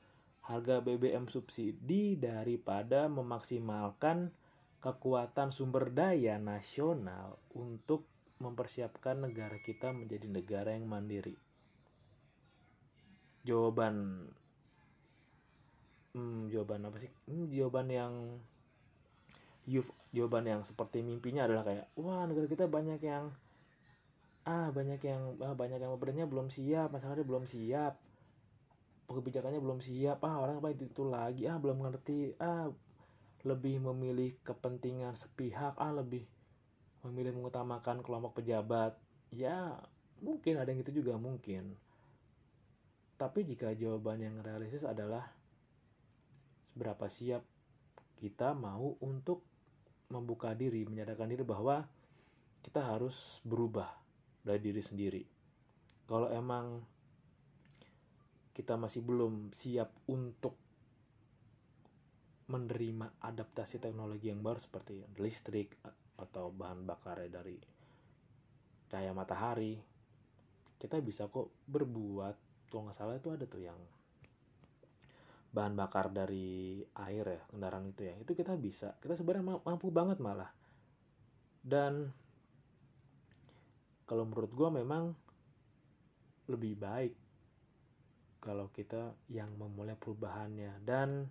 harga 0.42 0.82
BBM 0.82 1.30
subsidi 1.30 2.18
daripada 2.18 3.06
memaksimalkan 3.06 4.32
kekuatan 4.82 5.54
sumber 5.54 5.94
daya 5.94 6.42
nasional 6.42 7.38
untuk 7.54 8.02
mempersiapkan 8.42 9.22
negara 9.22 9.54
kita 9.62 9.94
menjadi 9.94 10.26
negara 10.26 10.74
yang 10.74 10.90
mandiri. 10.90 11.38
Jawaban 13.46 14.26
hmm, 16.18 16.50
jawaban 16.50 16.90
apa 16.90 16.96
sih? 16.98 17.12
Hmm, 17.30 17.46
jawaban 17.54 17.86
yang 17.86 18.12
youth 19.66 19.90
jawaban 20.10 20.48
yang 20.48 20.60
seperti 20.66 21.00
mimpinya 21.00 21.46
adalah 21.46 21.62
kayak 21.62 21.86
wah 21.94 22.26
negara 22.26 22.50
kita 22.50 22.66
banyak 22.66 23.00
yang 23.02 23.30
ah 24.42 24.74
banyak 24.74 24.98
yang 24.98 25.38
ah, 25.38 25.54
banyak 25.54 25.78
yang 25.78 25.94
pemerintahnya 25.94 26.26
belum 26.26 26.50
siap 26.50 26.90
masyarakatnya 26.90 27.26
belum 27.26 27.44
siap 27.46 27.94
kebijakannya 29.06 29.60
belum 29.60 29.78
siap 29.84 30.24
ah 30.24 30.40
orang 30.40 30.58
apa 30.58 30.72
itu, 30.72 30.88
itu 30.88 31.04
lagi 31.04 31.44
ah 31.46 31.60
belum 31.60 31.84
ngerti 31.84 32.40
ah 32.40 32.72
lebih 33.42 33.82
memilih 33.82 34.34
kepentingan 34.46 35.14
sepihak 35.18 35.74
ah 35.78 35.92
lebih 35.94 36.26
memilih 37.02 37.34
mengutamakan 37.34 38.00
kelompok 38.00 38.42
pejabat. 38.42 38.94
Ya 39.34 39.78
mungkin 40.22 40.58
ada 40.58 40.70
yang 40.70 40.86
itu 40.86 40.94
juga 40.94 41.18
mungkin. 41.18 41.74
Tapi 43.18 43.46
jika 43.46 43.74
jawaban 43.74 44.22
yang 44.22 44.38
realistis 44.42 44.86
adalah 44.86 45.26
seberapa 46.66 47.06
siap 47.10 47.42
kita 48.18 48.54
mau 48.54 48.94
untuk 49.02 49.42
membuka 50.12 50.52
diri, 50.52 50.84
menyadarkan 50.84 51.32
diri 51.32 51.40
bahwa 51.40 51.80
kita 52.60 52.84
harus 52.84 53.40
berubah 53.42 53.88
dari 54.44 54.60
diri 54.60 54.82
sendiri. 54.84 55.22
Kalau 56.04 56.28
emang 56.28 56.84
kita 58.52 58.76
masih 58.76 59.00
belum 59.00 59.48
siap 59.56 59.88
untuk 60.12 60.52
menerima 62.52 63.24
adaptasi 63.24 63.80
teknologi 63.80 64.28
yang 64.28 64.44
baru 64.44 64.60
seperti 64.60 65.00
listrik 65.16 65.72
atau 66.20 66.52
bahan 66.52 66.84
bakar 66.84 67.24
dari 67.32 67.56
cahaya 68.92 69.16
matahari, 69.16 69.80
kita 70.76 71.00
bisa 71.00 71.32
kok 71.32 71.48
berbuat. 71.64 72.68
Kalau 72.68 72.84
nggak 72.84 72.96
salah 72.96 73.16
itu 73.16 73.32
ada 73.32 73.48
tuh 73.48 73.64
yang 73.64 73.80
bahan 75.52 75.76
bakar 75.76 76.08
dari 76.08 76.80
air 76.80 77.24
ya 77.28 77.42
kendaraan 77.52 77.92
itu 77.92 78.08
ya. 78.08 78.14
Itu 78.16 78.32
kita 78.32 78.56
bisa 78.56 78.96
kita 78.98 79.14
sebenarnya 79.14 79.60
mampu 79.60 79.92
banget 79.92 80.18
malah. 80.18 80.48
Dan 81.62 82.08
kalau 84.08 84.24
menurut 84.26 84.50
gue 84.50 84.68
memang 84.82 85.12
lebih 86.50 86.74
baik 86.74 87.14
kalau 88.42 88.72
kita 88.74 89.14
yang 89.30 89.54
memulai 89.54 89.94
perubahannya 89.94 90.82
dan 90.82 91.30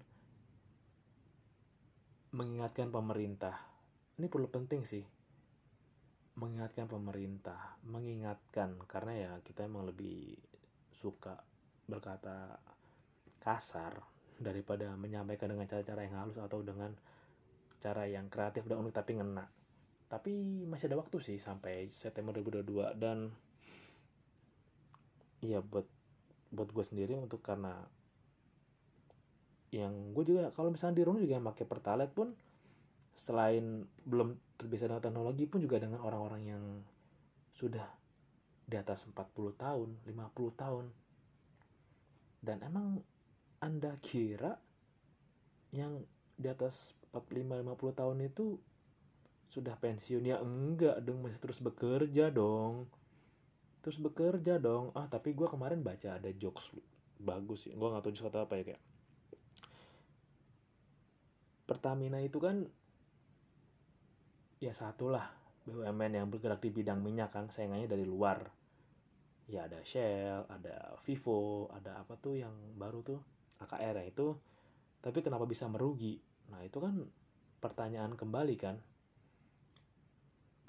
mengingatkan 2.32 2.88
pemerintah. 2.88 3.60
Ini 4.16 4.32
perlu 4.32 4.48
penting 4.48 4.88
sih. 4.88 5.04
Mengingatkan 6.40 6.88
pemerintah 6.88 7.76
mengingatkan 7.84 8.80
karena 8.88 9.14
ya 9.20 9.32
kita 9.44 9.68
emang 9.68 9.84
lebih 9.84 10.40
suka 10.96 11.36
berkata 11.84 12.56
kasar 13.42 13.98
daripada 14.38 14.94
menyampaikan 14.98 15.50
dengan 15.50 15.66
cara-cara 15.66 16.06
yang 16.06 16.16
halus 16.18 16.38
atau 16.38 16.62
dengan 16.62 16.94
cara 17.82 18.06
yang 18.06 18.30
kreatif 18.30 18.66
dan 18.70 18.82
unik 18.82 18.94
tapi 18.94 19.12
ngena. 19.18 19.46
Tapi 20.08 20.32
masih 20.70 20.92
ada 20.92 21.02
waktu 21.02 21.18
sih 21.18 21.38
sampai 21.42 21.90
September 21.90 22.32
2022 22.38 23.02
dan 23.02 23.34
iya 25.42 25.60
buat 25.60 25.90
buat 26.54 26.70
gue 26.70 26.86
sendiri 26.86 27.18
untuk 27.18 27.42
karena 27.42 27.82
yang 29.72 30.12
gue 30.12 30.24
juga 30.28 30.52
kalau 30.52 30.70
misalnya 30.70 31.00
di 31.00 31.04
rumah 31.08 31.24
juga 31.24 31.40
pakai 31.40 31.66
pertalite 31.66 32.14
pun 32.14 32.36
selain 33.16 33.88
belum 34.04 34.36
terbiasa 34.60 34.92
dengan 34.92 35.04
teknologi 35.04 35.48
pun 35.48 35.60
juga 35.64 35.80
dengan 35.80 36.04
orang-orang 36.04 36.42
yang 36.44 36.64
sudah 37.56 37.88
di 38.68 38.76
atas 38.80 39.04
40 39.04 39.52
tahun, 39.60 39.90
50 40.08 40.56
tahun. 40.56 40.86
Dan 42.42 42.58
emang 42.64 43.04
anda 43.62 43.94
kira 44.02 44.58
yang 45.70 46.02
di 46.34 46.50
atas 46.50 46.98
45-50 47.14 47.94
tahun 47.94 48.18
itu 48.26 48.58
sudah 49.54 49.78
pensiun? 49.78 50.26
Ya 50.26 50.42
enggak 50.42 51.06
dong 51.06 51.22
masih 51.22 51.38
terus 51.38 51.62
bekerja 51.62 52.34
dong. 52.34 52.90
Terus 53.86 54.02
bekerja 54.02 54.58
dong. 54.58 54.90
Ah 54.98 55.06
tapi 55.06 55.38
gue 55.38 55.46
kemarin 55.46 55.86
baca 55.86 56.18
ada 56.18 56.34
jokes 56.34 56.74
bagus 57.22 57.70
sih. 57.70 57.74
Gue 57.78 57.88
nggak 57.94 58.02
tahu 58.02 58.14
kata 58.18 58.50
apa 58.50 58.54
ya 58.58 58.64
kayak. 58.74 58.84
Pertamina 61.70 62.20
itu 62.20 62.42
kan 62.42 62.66
ya 64.58 64.74
satu 64.74 65.14
lah 65.14 65.30
BUMN 65.70 66.18
yang 66.18 66.28
bergerak 66.28 66.62
di 66.66 66.74
bidang 66.74 67.00
minyak 67.00 67.30
kan 67.30 67.54
saingannya 67.54 67.86
dari 67.86 68.10
luar. 68.10 68.42
Ya 69.46 69.70
ada 69.70 69.86
Shell 69.86 70.50
ada 70.50 70.98
Vivo 71.06 71.70
ada 71.70 72.02
apa 72.02 72.18
tuh 72.18 72.42
yang 72.42 72.54
baru 72.76 73.06
tuh 73.06 73.22
AKR 73.62 74.02
ya 74.02 74.06
itu 74.10 74.36
tapi 75.02 75.26
kenapa 75.26 75.50
bisa 75.50 75.66
merugi? 75.66 76.22
Nah 76.54 76.62
itu 76.62 76.78
kan 76.78 77.02
pertanyaan 77.58 78.14
kembali 78.14 78.56
kan. 78.58 78.78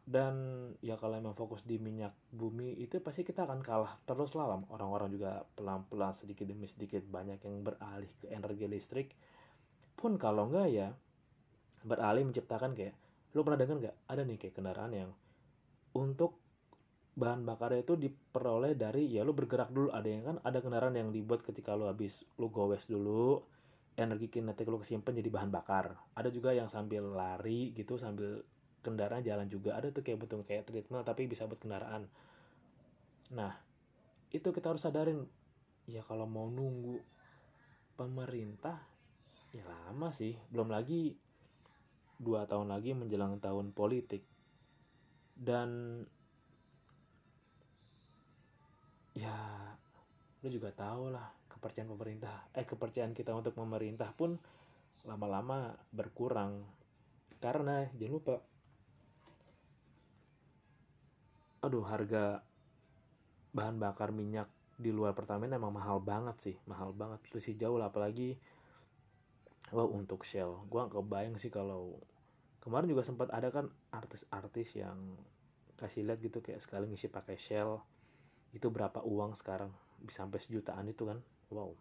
Dan 0.03 0.35
ya 0.83 0.99
kalau 0.99 1.15
emang 1.15 1.37
fokus 1.39 1.63
di 1.63 1.79
minyak 1.79 2.11
bumi 2.35 2.75
itu 2.81 2.99
pasti 2.99 3.23
kita 3.23 3.47
akan 3.47 3.63
kalah 3.63 4.03
terus 4.03 4.35
lah 4.35 4.59
orang-orang 4.73 5.09
juga 5.15 5.47
pelan-pelan 5.55 6.11
sedikit 6.11 6.43
demi 6.51 6.67
sedikit 6.67 7.07
banyak 7.07 7.39
yang 7.39 7.63
beralih 7.63 8.11
ke 8.19 8.27
energi 8.33 8.67
listrik. 8.67 9.09
Pun 9.95 10.19
kalau 10.19 10.51
enggak 10.51 10.69
ya 10.75 10.89
beralih 11.87 12.27
menciptakan 12.27 12.75
kayak 12.75 12.95
lu 13.33 13.47
pernah 13.47 13.59
dengar 13.63 13.77
nggak 13.79 13.97
ada 14.11 14.23
nih 14.27 14.37
kayak 14.37 14.55
kendaraan 14.59 14.93
yang 14.93 15.11
untuk 15.97 16.42
bahan 17.13 17.45
bakarnya 17.45 17.85
itu 17.85 17.95
diperoleh 18.01 18.73
dari 18.73 19.05
ya 19.13 19.21
lu 19.21 19.37
bergerak 19.37 19.69
dulu. 19.69 19.93
Ada 19.93 20.09
yang 20.09 20.23
kan 20.25 20.37
ada 20.41 20.59
kendaraan 20.65 20.97
yang 20.97 21.13
dibuat 21.13 21.45
ketika 21.45 21.77
lu 21.77 21.85
habis 21.85 22.25
lu 22.41 22.49
gowes 22.49 22.89
dulu 22.89 23.45
energi 23.93 24.33
kinetik 24.33 24.65
lu 24.73 24.81
kesimpan 24.81 25.13
jadi 25.13 25.29
bahan 25.29 25.51
bakar. 25.53 25.93
Ada 26.17 26.33
juga 26.33 26.57
yang 26.57 26.73
sambil 26.73 27.05
lari 27.13 27.77
gitu 27.77 28.01
sambil 28.01 28.41
kendaraan 28.81 29.21
jalan 29.21 29.47
juga. 29.53 29.77
Ada 29.77 29.93
tuh 29.93 30.01
kayak 30.01 30.25
betul 30.25 30.41
kayak 30.49 30.69
treadmill 30.69 31.05
tapi 31.05 31.29
bisa 31.29 31.45
buat 31.45 31.61
kendaraan. 31.61 32.09
Nah 33.37 33.53
itu 34.33 34.49
kita 34.49 34.73
harus 34.73 34.81
sadarin. 34.81 35.29
Ya 35.85 36.01
kalau 36.07 36.25
mau 36.25 36.49
nunggu 36.49 36.97
pemerintah 38.01 38.81
ya 39.53 39.69
lama 39.69 40.09
sih. 40.09 40.33
Belum 40.49 40.73
lagi 40.73 41.13
dua 42.17 42.49
tahun 42.49 42.73
lagi 42.73 42.97
menjelang 42.97 43.37
tahun 43.37 43.77
politik. 43.77 44.25
Dan 45.37 46.01
ya 49.13 49.37
lu 50.43 50.49
juga 50.51 50.73
tahu 50.75 51.13
lah 51.13 51.29
kepercayaan 51.53 51.93
pemerintah 51.95 52.35
eh 52.57 52.67
kepercayaan 52.67 53.15
kita 53.15 53.31
untuk 53.37 53.55
pemerintah 53.55 54.11
pun 54.17 54.35
lama-lama 55.07 55.75
berkurang. 55.91 56.63
Karena 57.43 57.87
jangan 57.99 58.15
lupa. 58.15 58.37
Aduh 61.63 61.87
harga 61.87 62.43
bahan 63.55 63.79
bakar 63.79 64.11
minyak 64.11 64.51
di 64.81 64.91
luar 64.91 65.15
Pertamina 65.15 65.61
emang 65.61 65.71
mahal 65.71 66.03
banget 66.03 66.37
sih 66.43 66.57
mahal 66.67 66.91
banget. 66.91 67.23
Selisih 67.31 67.55
jauh 67.59 67.79
lah 67.79 67.91
apalagi 67.91 68.39
wow 69.71 69.87
untuk 69.91 70.27
Shell. 70.27 70.67
Gua 70.67 70.91
gak 70.91 70.99
kebayang 70.99 71.39
sih 71.39 71.51
kalau 71.51 71.99
kemarin 72.63 72.91
juga 72.91 73.07
sempat 73.07 73.31
ada 73.31 73.51
kan 73.55 73.71
artis-artis 73.95 74.75
yang 74.79 74.99
kasih 75.79 76.07
lihat 76.07 76.23
gitu 76.23 76.39
kayak 76.43 76.63
sekali 76.63 76.87
ngisi 76.91 77.11
pakai 77.11 77.35
Shell 77.39 77.83
itu 78.53 78.69
berapa 78.69 79.01
uang 79.01 79.33
sekarang? 79.33 79.73
Bisa 80.05 80.25
sampai 80.25 80.39
sejutaan 80.41 80.85
itu 80.89 81.09
kan? 81.09 81.19
Wow. 81.49 81.73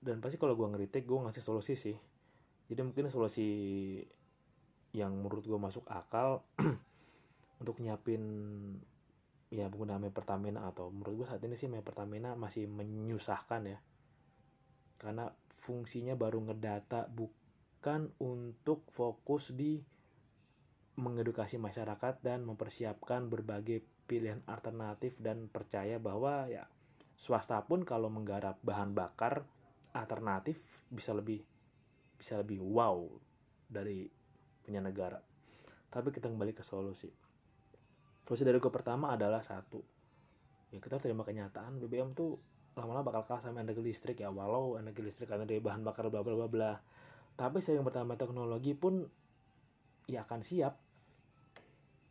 Dan 0.00 0.22
pasti 0.24 0.40
kalau 0.40 0.56
gue 0.56 0.64
ngeritik 0.64 1.04
gue 1.04 1.18
ngasih 1.18 1.44
solusi 1.44 1.74
sih. 1.76 1.98
Jadi 2.70 2.80
mungkin 2.86 3.10
solusi 3.10 3.50
yang 4.94 5.12
menurut 5.22 5.44
gue 5.44 5.58
masuk 5.58 5.84
akal 5.90 6.46
untuk 7.62 7.78
nyiapin 7.82 8.22
ya 9.50 9.66
pengguna 9.66 9.98
Me 9.98 10.14
Pertamina 10.14 10.70
atau 10.70 10.94
menurut 10.94 11.22
gue 11.22 11.26
saat 11.26 11.42
ini 11.42 11.58
sih 11.58 11.66
Me 11.66 11.82
Pertamina 11.82 12.38
masih 12.38 12.70
menyusahkan 12.70 13.62
ya. 13.66 13.78
Karena 14.96 15.26
fungsinya 15.50 16.14
baru 16.14 16.40
ngedata 16.46 17.10
bukan 17.10 18.14
untuk 18.22 18.86
fokus 18.94 19.50
di 19.52 19.82
mengedukasi 21.00 21.56
masyarakat 21.56 22.20
dan 22.20 22.44
mempersiapkan 22.44 23.32
berbagai 23.32 23.80
pilihan 24.04 24.44
alternatif 24.44 25.16
dan 25.16 25.48
percaya 25.48 25.96
bahwa 25.96 26.46
ya 26.46 26.68
swasta 27.16 27.60
pun 27.64 27.88
kalau 27.88 28.12
menggarap 28.12 28.60
bahan 28.60 28.92
bakar 28.92 29.48
alternatif 29.96 30.60
bisa 30.92 31.16
lebih 31.16 31.40
bisa 32.20 32.36
lebih 32.36 32.60
wow 32.60 33.08
dari 33.64 34.04
punya 34.60 34.84
negara. 34.84 35.16
Tapi 35.88 36.12
kita 36.12 36.28
kembali 36.28 36.52
ke 36.52 36.60
solusi. 36.60 37.08
Solusi 38.28 38.44
dari 38.44 38.60
gue 38.60 38.70
pertama 38.70 39.16
adalah 39.16 39.40
satu. 39.40 39.80
Ya 40.70 40.78
kita 40.78 41.02
terima 41.02 41.24
kenyataan 41.26 41.80
BBM 41.82 42.14
tuh 42.14 42.38
lama-lama 42.78 43.10
bakal 43.10 43.26
kalah 43.26 43.42
sama 43.42 43.64
energi 43.64 43.82
listrik 43.82 44.22
ya 44.22 44.30
walau 44.30 44.78
energi 44.78 45.02
listrik 45.02 45.26
karena 45.26 45.42
dari 45.42 45.58
bahan 45.58 45.82
bakar 45.82 46.06
bla 46.12 46.22
bla 46.22 46.36
bla 46.36 46.46
bla. 46.46 46.72
Tapi 47.34 47.58
seiring 47.58 47.82
bertambah 47.82 48.20
teknologi 48.20 48.76
pun 48.76 49.02
ya 50.06 50.26
akan 50.26 50.40
siap 50.42 50.89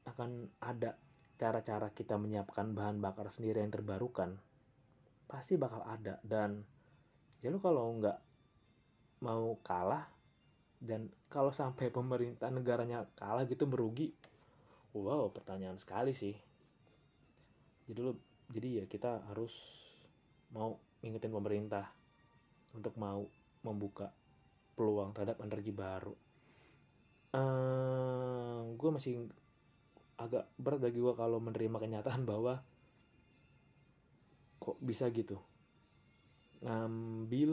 akan 0.10 0.50
ada 0.60 0.98
cara-cara 1.40 1.94
kita 1.96 2.20
menyiapkan 2.20 2.76
bahan 2.76 3.00
bakar 3.00 3.32
sendiri 3.32 3.64
yang 3.64 3.72
terbarukan 3.72 4.36
pasti 5.30 5.56
bakal 5.56 5.86
ada. 5.86 6.18
Dan 6.26 6.66
ya 7.40 7.54
lu 7.54 7.62
kalau 7.62 7.96
nggak 8.02 8.20
mau 9.24 9.56
kalah 9.64 10.10
dan 10.80 11.12
kalau 11.28 11.52
sampai 11.52 11.92
pemerintah 11.92 12.48
negaranya 12.52 13.04
kalah 13.20 13.44
gitu 13.44 13.68
merugi 13.68 14.16
wow 14.96 15.30
pertanyaan 15.30 15.78
sekali 15.78 16.12
sih. 16.12 16.36
Jadi 17.88 18.00
lu 18.00 18.14
jadi 18.50 18.84
ya 18.84 18.86
kita 18.90 19.30
harus 19.30 19.54
mau 20.50 20.82
ngingetin 21.06 21.32
pemerintah 21.32 21.86
untuk 22.74 22.98
mau 22.98 23.30
membuka 23.62 24.10
peluang 24.74 25.14
terhadap 25.14 25.38
energi 25.44 25.72
baru. 25.76 26.16
Uh, 27.30 28.74
gue 28.74 28.90
masih 28.90 29.30
agak 30.20 30.52
berat 30.60 30.84
bagi 30.84 31.00
gue 31.00 31.16
kalau 31.16 31.40
menerima 31.40 31.80
kenyataan 31.80 32.28
bahwa 32.28 32.60
kok 34.60 34.78
bisa 34.84 35.08
gitu. 35.16 35.40
Ngambil 36.60 37.52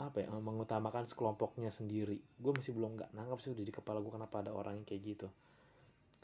apa 0.00 0.24
ya 0.24 0.28
mengutamakan 0.32 1.04
sekelompoknya 1.04 1.68
sendiri. 1.68 2.16
Gue 2.40 2.56
masih 2.56 2.72
belum 2.72 2.96
nggak 2.96 3.12
nangkap 3.12 3.38
sih 3.44 3.52
di 3.52 3.68
kepala 3.68 4.00
gue 4.00 4.08
kenapa 4.08 4.40
ada 4.40 4.56
orang 4.56 4.80
yang 4.80 4.86
kayak 4.88 5.02
gitu. 5.04 5.28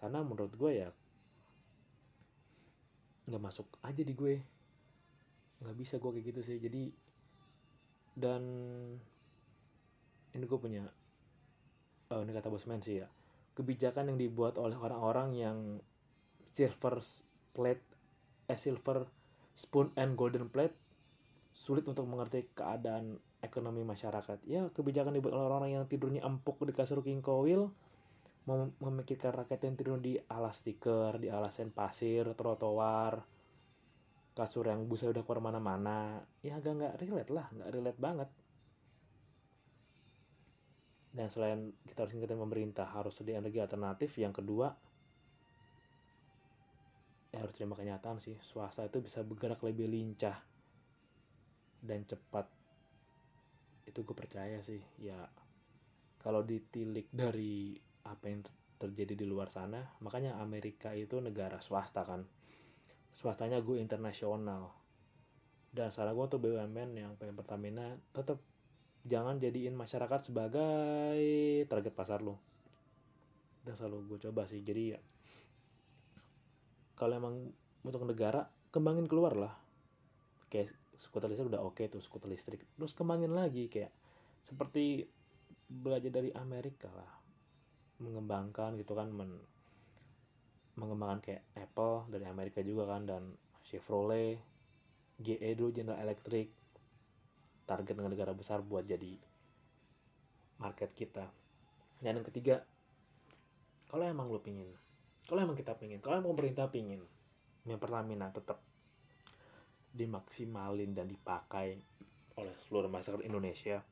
Karena 0.00 0.24
menurut 0.24 0.56
gue 0.56 0.72
ya 0.72 0.88
nggak 3.28 3.42
masuk 3.44 3.68
aja 3.84 4.00
di 4.00 4.16
gue. 4.16 4.40
Nggak 5.60 5.76
bisa 5.76 6.00
gue 6.00 6.10
kayak 6.16 6.26
gitu 6.32 6.40
sih. 6.40 6.56
Jadi 6.56 6.88
dan 8.16 8.42
ini 10.32 10.44
gue 10.44 10.58
punya 10.60 10.84
oh 12.12 12.20
ini 12.20 12.32
kata 12.32 12.52
bosman 12.52 12.84
sih 12.84 13.00
ya 13.00 13.08
kebijakan 13.52 14.14
yang 14.14 14.18
dibuat 14.18 14.56
oleh 14.56 14.76
orang-orang 14.76 15.28
yang 15.36 15.58
silver 16.52 17.00
plate 17.52 17.84
eh 18.48 18.58
silver 18.58 19.08
spoon 19.52 19.92
and 19.96 20.16
golden 20.16 20.48
plate 20.48 20.76
sulit 21.52 21.84
untuk 21.84 22.08
mengerti 22.08 22.48
keadaan 22.56 23.20
ekonomi 23.44 23.84
masyarakat. 23.84 24.40
Ya, 24.48 24.70
kebijakan 24.72 25.12
dibuat 25.12 25.36
oleh 25.36 25.44
orang-orang 25.52 25.72
yang 25.76 25.84
tidurnya 25.84 26.24
empuk 26.24 26.62
di 26.64 26.72
kasur 26.72 27.04
king 27.04 27.20
coil, 27.20 27.68
mem 28.48 28.72
memikirkan 28.80 29.36
rakyat 29.44 29.60
yang 29.68 29.74
tidur 29.76 29.98
di 30.00 30.16
alas 30.32 30.64
stiker, 30.64 31.20
di 31.20 31.28
alasan 31.28 31.68
pasir, 31.74 32.24
trotoar, 32.32 33.20
kasur 34.32 34.64
yang 34.64 34.88
busa 34.88 35.12
udah 35.12 35.22
keluar 35.26 35.52
mana-mana. 35.52 36.24
Ya 36.40 36.56
agak 36.56 36.72
nggak 36.80 36.94
relate 37.04 37.30
lah, 37.30 37.46
nggak 37.52 37.70
relate 37.74 38.00
banget. 38.00 38.28
Dan 41.12 41.28
selain 41.28 41.76
kita 41.84 42.08
harus 42.08 42.16
ingetin 42.16 42.40
pemerintah 42.40 42.88
harus 42.88 43.12
sedia 43.12 43.36
energi 43.36 43.60
alternatif, 43.60 44.16
yang 44.16 44.32
kedua 44.32 44.72
ya 47.32 47.40
harus 47.40 47.56
terima 47.56 47.72
kenyataan 47.72 48.20
sih 48.20 48.36
swasta 48.44 48.84
itu 48.84 49.00
bisa 49.00 49.24
bergerak 49.24 49.64
lebih 49.64 49.88
lincah 49.88 50.36
dan 51.80 52.04
cepat. 52.04 52.44
Itu 53.88 54.04
gue 54.04 54.16
percaya 54.16 54.60
sih 54.60 54.80
ya. 55.00 55.16
Kalau 56.20 56.44
ditilik 56.44 57.08
dari 57.10 57.74
apa 58.06 58.24
yang 58.30 58.46
terjadi 58.78 59.14
di 59.18 59.26
luar 59.26 59.50
sana 59.50 59.82
makanya 60.04 60.38
Amerika 60.38 60.92
itu 60.92 61.18
negara 61.18 61.58
swasta 61.58 62.04
kan. 62.04 62.22
Swastanya 63.12 63.60
gue 63.64 63.80
internasional. 63.80 64.72
Dan 65.72 65.88
salah 65.88 66.12
gue 66.12 66.26
tuh 66.28 66.36
BUMN 66.36 66.90
yang 67.00 67.12
pengen 67.16 67.32
Pertamina 67.32 67.96
tetap 68.12 68.36
jangan 69.02 69.42
jadiin 69.42 69.74
masyarakat 69.74 70.30
sebagai 70.30 71.18
target 71.66 71.94
pasar 71.94 72.22
lo 72.22 72.38
dan 73.62 73.74
selalu 73.78 74.14
gue 74.14 74.18
coba 74.30 74.46
sih. 74.46 74.62
Jadi 74.62 74.82
ya 74.94 75.00
kalau 76.98 77.18
emang 77.18 77.50
untuk 77.82 78.02
negara 78.06 78.46
kembangin 78.70 79.06
keluar 79.10 79.34
lah. 79.34 79.54
Kayak 80.46 80.74
skuter 80.98 81.32
listrik 81.32 81.50
udah 81.50 81.62
oke 81.64 81.78
okay 81.82 81.90
tuh 81.90 82.02
skuter 82.02 82.30
listrik. 82.30 82.62
Terus 82.78 82.94
kembangin 82.94 83.34
lagi 83.34 83.66
kayak 83.66 83.90
seperti 84.42 85.06
belajar 85.66 86.10
dari 86.10 86.30
Amerika 86.34 86.90
lah. 86.92 87.10
Mengembangkan 88.02 88.78
gitu 88.78 88.94
kan 88.94 89.10
men 89.10 89.30
mengembangkan 90.72 91.20
kayak 91.20 91.42
Apple 91.52 92.08
dari 92.08 92.24
Amerika 92.24 92.64
juga 92.64 92.88
kan 92.88 93.04
dan 93.04 93.36
Chevrolet 93.68 94.40
GE 95.20 95.52
dulu 95.54 95.68
General 95.70 96.00
Electric 96.00 96.48
target 97.64 97.94
dengan 97.94 98.12
negara 98.12 98.34
besar 98.34 98.60
buat 98.60 98.84
jadi 98.86 99.18
market 100.58 100.94
kita. 100.94 101.26
Dan 102.02 102.18
yang 102.18 102.26
ketiga 102.26 102.62
kalau 103.92 104.08
emang 104.08 104.32
lo 104.32 104.40
pingin 104.40 104.72
kalau 105.28 105.44
emang 105.44 105.52
kita 105.52 105.76
pingin 105.76 106.00
kalau 106.00 106.16
emang 106.16 106.32
pemerintah 106.32 106.72
pingin 106.72 107.04
yang 107.68 107.76
Pertamina 107.76 108.32
tetap 108.32 108.64
dimaksimalin 109.92 110.96
dan 110.96 111.04
dipakai 111.04 111.76
oleh 112.40 112.54
seluruh 112.64 112.88
masyarakat 112.88 113.28
Indonesia 113.28 113.84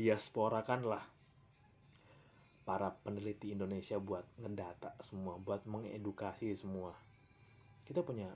diasporakanlah 0.00 1.04
para 2.64 2.96
peneliti 3.04 3.52
Indonesia 3.52 4.00
buat 4.00 4.24
ngedata 4.40 4.96
semua 5.04 5.36
buat 5.36 5.68
mengedukasi 5.68 6.56
semua. 6.56 6.96
Kita 7.84 8.00
punya 8.00 8.32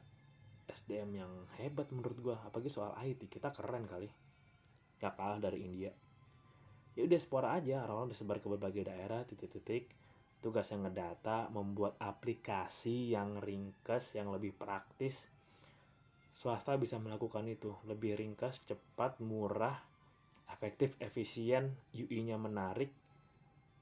SDM 0.69 1.25
yang 1.25 1.33
hebat 1.57 1.89
menurut 1.89 2.19
gua 2.21 2.37
apalagi 2.45 2.69
soal 2.69 2.93
IT 3.01 3.33
kita 3.33 3.57
keren 3.57 3.89
kali 3.89 4.26
gak 5.01 5.15
kalah 5.17 5.41
dari 5.41 5.65
India. 5.65 5.93
Ya 6.97 7.05
udah 7.05 7.13
diaspora 7.13 7.53
aja. 7.53 7.85
Orang-orang 7.85 8.17
disebar 8.17 8.41
ke 8.41 8.49
berbagai 8.49 8.89
daerah 8.89 9.21
titik-titik. 9.29 9.93
Tugas 10.41 10.73
yang 10.73 10.89
ngedata 10.89 11.53
membuat 11.53 12.01
aplikasi 12.01 13.13
yang 13.13 13.37
ringkas 13.41 14.17
yang 14.17 14.33
lebih 14.33 14.57
praktis. 14.57 15.29
Swasta 16.33 16.77
bisa 16.81 16.97
melakukan 16.97 17.45
itu. 17.45 17.77
Lebih 17.85 18.17
ringkas 18.17 18.65
cepat 18.65 19.21
murah 19.21 19.77
efektif 20.49 20.97
efisien 21.03 21.75
UI-nya 21.93 22.39
menarik 22.39 22.89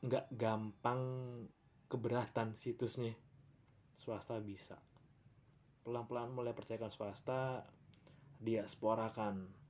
nggak 0.03 0.27
gampang 0.35 1.01
keberatan 1.87 2.59
situsnya. 2.59 3.15
Swasta 3.95 4.43
bisa. 4.43 4.75
Pelan-pelan 5.87 6.35
mulai 6.35 6.51
percayakan 6.51 6.91
swasta 6.91 7.63
diasporakan 8.43 9.64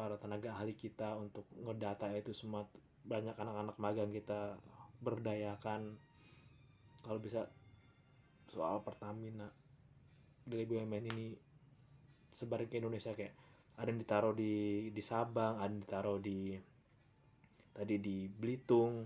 para 0.00 0.16
tenaga 0.16 0.56
ahli 0.56 0.72
kita 0.72 1.12
untuk 1.20 1.44
ngedata 1.60 2.08
itu 2.16 2.32
semua. 2.32 2.64
Banyak 3.04 3.36
anak-anak 3.36 3.76
magang 3.76 4.08
kita 4.08 4.56
berdayakan. 5.04 6.00
Kalau 7.04 7.20
bisa 7.20 7.44
soal 8.48 8.80
Pertamina 8.80 9.52
dari 10.48 10.64
BUMN 10.64 11.04
ini 11.12 11.36
sebarin 12.32 12.72
ke 12.72 12.80
Indonesia 12.80 13.12
kayak 13.12 13.36
ada 13.76 13.92
yang 13.92 14.00
ditaruh 14.00 14.32
di 14.32 14.88
di 14.88 15.02
Sabang, 15.04 15.60
ada 15.60 15.68
yang 15.68 15.84
ditaruh 15.84 16.16
di 16.16 16.56
tadi 17.76 18.00
di 18.00 18.24
Belitung, 18.24 19.04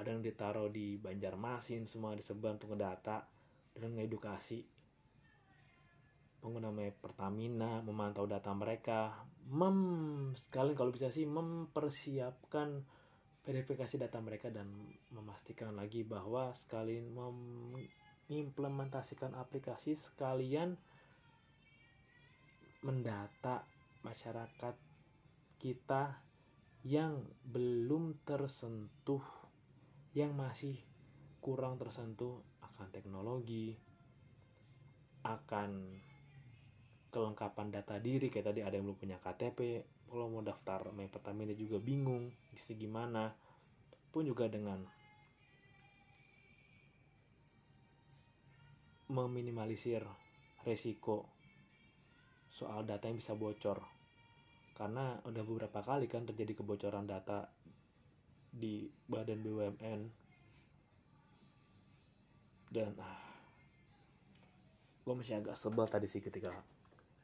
ada 0.00 0.08
yang 0.08 0.24
ditaruh 0.24 0.72
di 0.72 0.96
Banjarmasin, 0.96 1.84
semua 1.84 2.16
disebar 2.16 2.56
untuk 2.56 2.72
ngedata 2.72 3.28
dan 3.76 3.92
ngedukasi 4.00 4.79
pengguna 6.40 6.72
Pertamina, 6.96 7.84
memantau 7.84 8.24
data 8.24 8.56
mereka, 8.56 9.12
mem 9.52 10.32
sekali 10.34 10.72
kalau 10.72 10.88
bisa 10.90 11.12
sih 11.12 11.28
mempersiapkan 11.28 12.80
verifikasi 13.44 13.96
data 13.96 14.20
mereka 14.20 14.50
dan 14.52 14.68
memastikan 15.12 15.76
lagi 15.76 16.04
bahwa 16.04 16.52
sekalian 16.52 17.08
mengimplementasikan 17.12 19.34
aplikasi 19.36 19.96
sekalian 19.96 20.76
mendata 22.80 23.64
masyarakat 24.00 24.72
kita 25.60 26.16
yang 26.80 27.20
belum 27.44 28.24
tersentuh, 28.24 29.20
yang 30.16 30.32
masih 30.32 30.80
kurang 31.44 31.76
tersentuh 31.76 32.40
akan 32.64 32.88
teknologi, 32.88 33.76
akan 35.20 36.00
kelengkapan 37.10 37.74
data 37.74 37.98
diri 37.98 38.30
kayak 38.30 38.54
tadi 38.54 38.60
ada 38.62 38.78
yang 38.78 38.86
belum 38.90 38.98
punya 38.98 39.18
KTP, 39.18 39.82
kalau 40.06 40.30
mau 40.30 40.42
daftar 40.42 40.94
main 40.94 41.10
Pertamina 41.10 41.52
juga 41.54 41.82
bingung, 41.82 42.30
isi 42.54 42.78
gimana, 42.78 43.34
pun 44.14 44.22
juga 44.22 44.46
dengan 44.46 44.82
meminimalisir 49.10 50.06
resiko 50.62 51.26
soal 52.54 52.86
data 52.86 53.10
yang 53.10 53.18
bisa 53.18 53.34
bocor. 53.34 53.82
Karena 54.78 55.18
udah 55.26 55.42
beberapa 55.42 55.82
kali 55.82 56.06
kan 56.06 56.24
terjadi 56.24 56.62
kebocoran 56.62 57.10
data 57.10 57.50
di 58.50 58.86
badan 59.06 59.38
BUMN 59.42 60.00
dan 62.70 62.94
ah, 63.02 63.18
gue 65.02 65.14
masih 65.14 65.42
agak 65.42 65.58
sebel 65.58 65.86
tadi 65.90 66.06
sih 66.06 66.22
ketika 66.22 66.54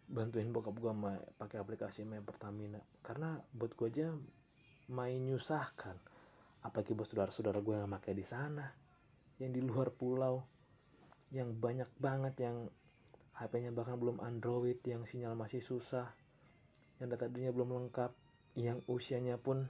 bantuin 0.06 0.50
bokap 0.54 0.78
gue 0.78 0.92
pakai 1.36 1.58
aplikasi 1.58 2.06
main 2.06 2.22
Pertamina. 2.22 2.78
Karena 3.02 3.38
buat 3.54 3.74
gue 3.74 3.88
aja 3.90 4.08
main 4.90 5.20
nyusahkan. 5.22 5.98
Apalagi 6.62 6.94
buat 6.94 7.06
saudara-saudara 7.10 7.62
gue 7.62 7.74
yang 7.78 7.90
pakai 7.90 8.12
di 8.14 8.26
sana 8.26 8.66
yang 9.36 9.52
di 9.52 9.60
luar 9.60 9.92
pulau 9.92 10.40
yang 11.34 11.52
banyak 11.52 11.88
banget 12.00 12.34
yang 12.40 12.56
HP-nya 13.36 13.74
bahkan 13.74 14.00
belum 14.00 14.24
Android 14.24 14.80
yang 14.88 15.04
sinyal 15.04 15.36
masih 15.36 15.60
susah 15.60 16.08
yang 16.96 17.12
data 17.12 17.28
dirinya 17.28 17.52
belum 17.52 17.70
lengkap 17.76 18.12
yang 18.56 18.80
usianya 18.88 19.36
pun 19.36 19.68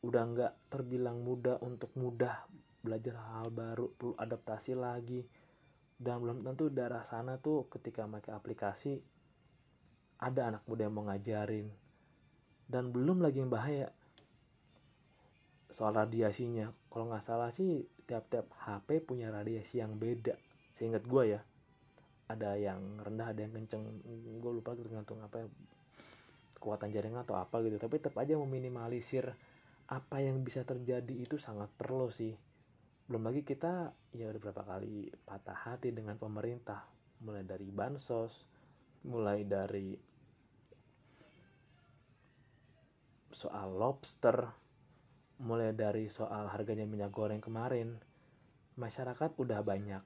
udah 0.00 0.22
nggak 0.32 0.52
terbilang 0.72 1.20
muda 1.20 1.60
untuk 1.60 1.92
mudah 2.00 2.48
belajar 2.80 3.16
hal 3.36 3.52
baru 3.52 3.92
perlu 3.92 4.16
adaptasi 4.16 4.72
lagi 4.72 5.24
dan 5.94 6.18
belum 6.18 6.42
tentu 6.42 6.66
daerah 6.70 7.06
sana 7.06 7.38
tuh 7.38 7.70
ketika 7.70 8.04
pakai 8.04 8.34
aplikasi 8.34 8.98
ada 10.18 10.50
anak 10.50 10.62
muda 10.66 10.86
yang 10.88 10.94
mau 10.94 11.06
ngajarin. 11.06 11.68
Dan 12.64 12.90
belum 12.90 13.20
lagi 13.20 13.44
yang 13.44 13.52
bahaya. 13.52 13.92
Soal 15.68 15.94
radiasinya. 15.94 16.72
Kalau 16.88 17.10
nggak 17.10 17.24
salah 17.24 17.50
sih 17.52 17.84
tiap-tiap 18.08 18.48
HP 18.56 19.04
punya 19.04 19.28
radiasi 19.28 19.84
yang 19.84 19.94
beda. 20.00 20.34
Seingat 20.74 21.04
gue 21.04 21.38
ya 21.38 21.40
ada 22.24 22.56
yang 22.56 22.80
rendah 23.04 23.30
ada 23.36 23.40
yang 23.44 23.52
kenceng. 23.52 23.84
Gue 24.40 24.52
lupa 24.58 24.72
tergantung 24.74 25.20
apa 25.20 25.44
ya 25.44 25.48
kekuatan 26.56 26.88
jaringan 26.90 27.22
atau 27.22 27.36
apa 27.36 27.60
gitu. 27.62 27.76
Tapi 27.76 28.00
tetap 28.00 28.16
aja 28.16 28.34
meminimalisir 28.40 29.28
apa 29.84 30.16
yang 30.24 30.40
bisa 30.40 30.64
terjadi 30.64 31.12
itu 31.12 31.36
sangat 31.36 31.68
perlu 31.76 32.08
sih 32.08 32.32
belum 33.04 33.28
lagi 33.28 33.44
kita 33.44 33.92
ya 34.16 34.32
udah 34.32 34.40
berapa 34.40 34.62
kali 34.64 35.12
patah 35.28 35.58
hati 35.68 35.92
dengan 35.92 36.16
pemerintah. 36.16 36.84
Mulai 37.24 37.44
dari 37.44 37.68
bansos 37.68 38.44
mulai 39.04 39.44
dari 39.44 39.92
soal 43.28 43.76
lobster 43.76 44.48
mulai 45.42 45.74
dari 45.74 46.06
soal 46.06 46.48
harganya 46.48 46.86
minyak 46.86 47.12
goreng 47.12 47.42
kemarin. 47.42 47.98
Masyarakat 48.78 49.36
udah 49.36 49.60
banyak 49.60 50.02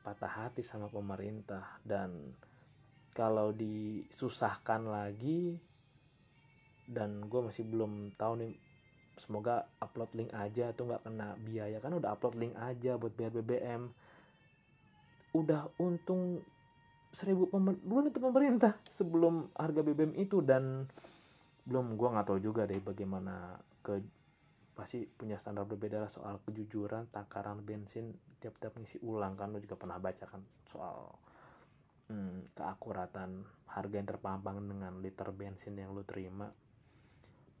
patah 0.00 0.32
hati 0.46 0.62
sama 0.64 0.88
pemerintah. 0.88 1.82
Dan 1.82 2.32
kalau 3.12 3.50
disusahkan 3.50 4.86
lagi 4.86 5.58
dan 6.90 7.26
gue 7.26 7.40
masih 7.44 7.66
belum 7.66 8.14
tahu 8.14 8.32
nih 8.42 8.54
semoga 9.20 9.68
upload 9.84 10.08
link 10.16 10.32
aja 10.32 10.72
tuh 10.72 10.88
nggak 10.88 11.04
kena 11.04 11.36
biaya. 11.44 11.76
Kan 11.84 11.92
udah 11.92 12.16
upload 12.16 12.40
link 12.40 12.56
aja 12.56 12.96
buat 12.96 13.12
bayar 13.12 13.36
BBM 13.36 13.92
udah 15.30 15.70
untung 15.78 16.42
seribu 17.14 17.46
duluan 17.86 18.10
itu 18.10 18.18
pemerintah 18.18 18.74
sebelum 18.88 19.52
harga 19.52 19.84
BBM 19.84 20.16
itu. 20.16 20.40
Dan 20.40 20.88
belum 21.68 22.00
gue 22.00 22.08
nggak 22.08 22.26
tahu 22.32 22.40
juga 22.40 22.64
deh 22.64 22.80
bagaimana 22.80 23.60
ke 23.84 24.00
pasti 24.72 25.04
punya 25.04 25.36
standar 25.36 25.68
berbeda 25.68 26.00
lah 26.00 26.08
soal 26.08 26.40
kejujuran 26.48 27.12
takaran 27.12 27.60
bensin 27.60 28.16
tiap-tiap 28.40 28.80
ngisi 28.80 29.04
ulang 29.04 29.36
kan. 29.36 29.52
Lo 29.52 29.60
juga 29.60 29.76
pernah 29.76 30.00
baca 30.00 30.24
kan 30.24 30.40
soal 30.64 31.12
hmm, 32.08 32.56
keakuratan 32.56 33.44
harga 33.70 33.94
yang 33.94 34.08
terpampang 34.08 34.58
dengan 34.66 34.98
liter 34.98 35.30
bensin 35.30 35.78
yang 35.78 35.94
lo 35.94 36.02
terima 36.02 36.50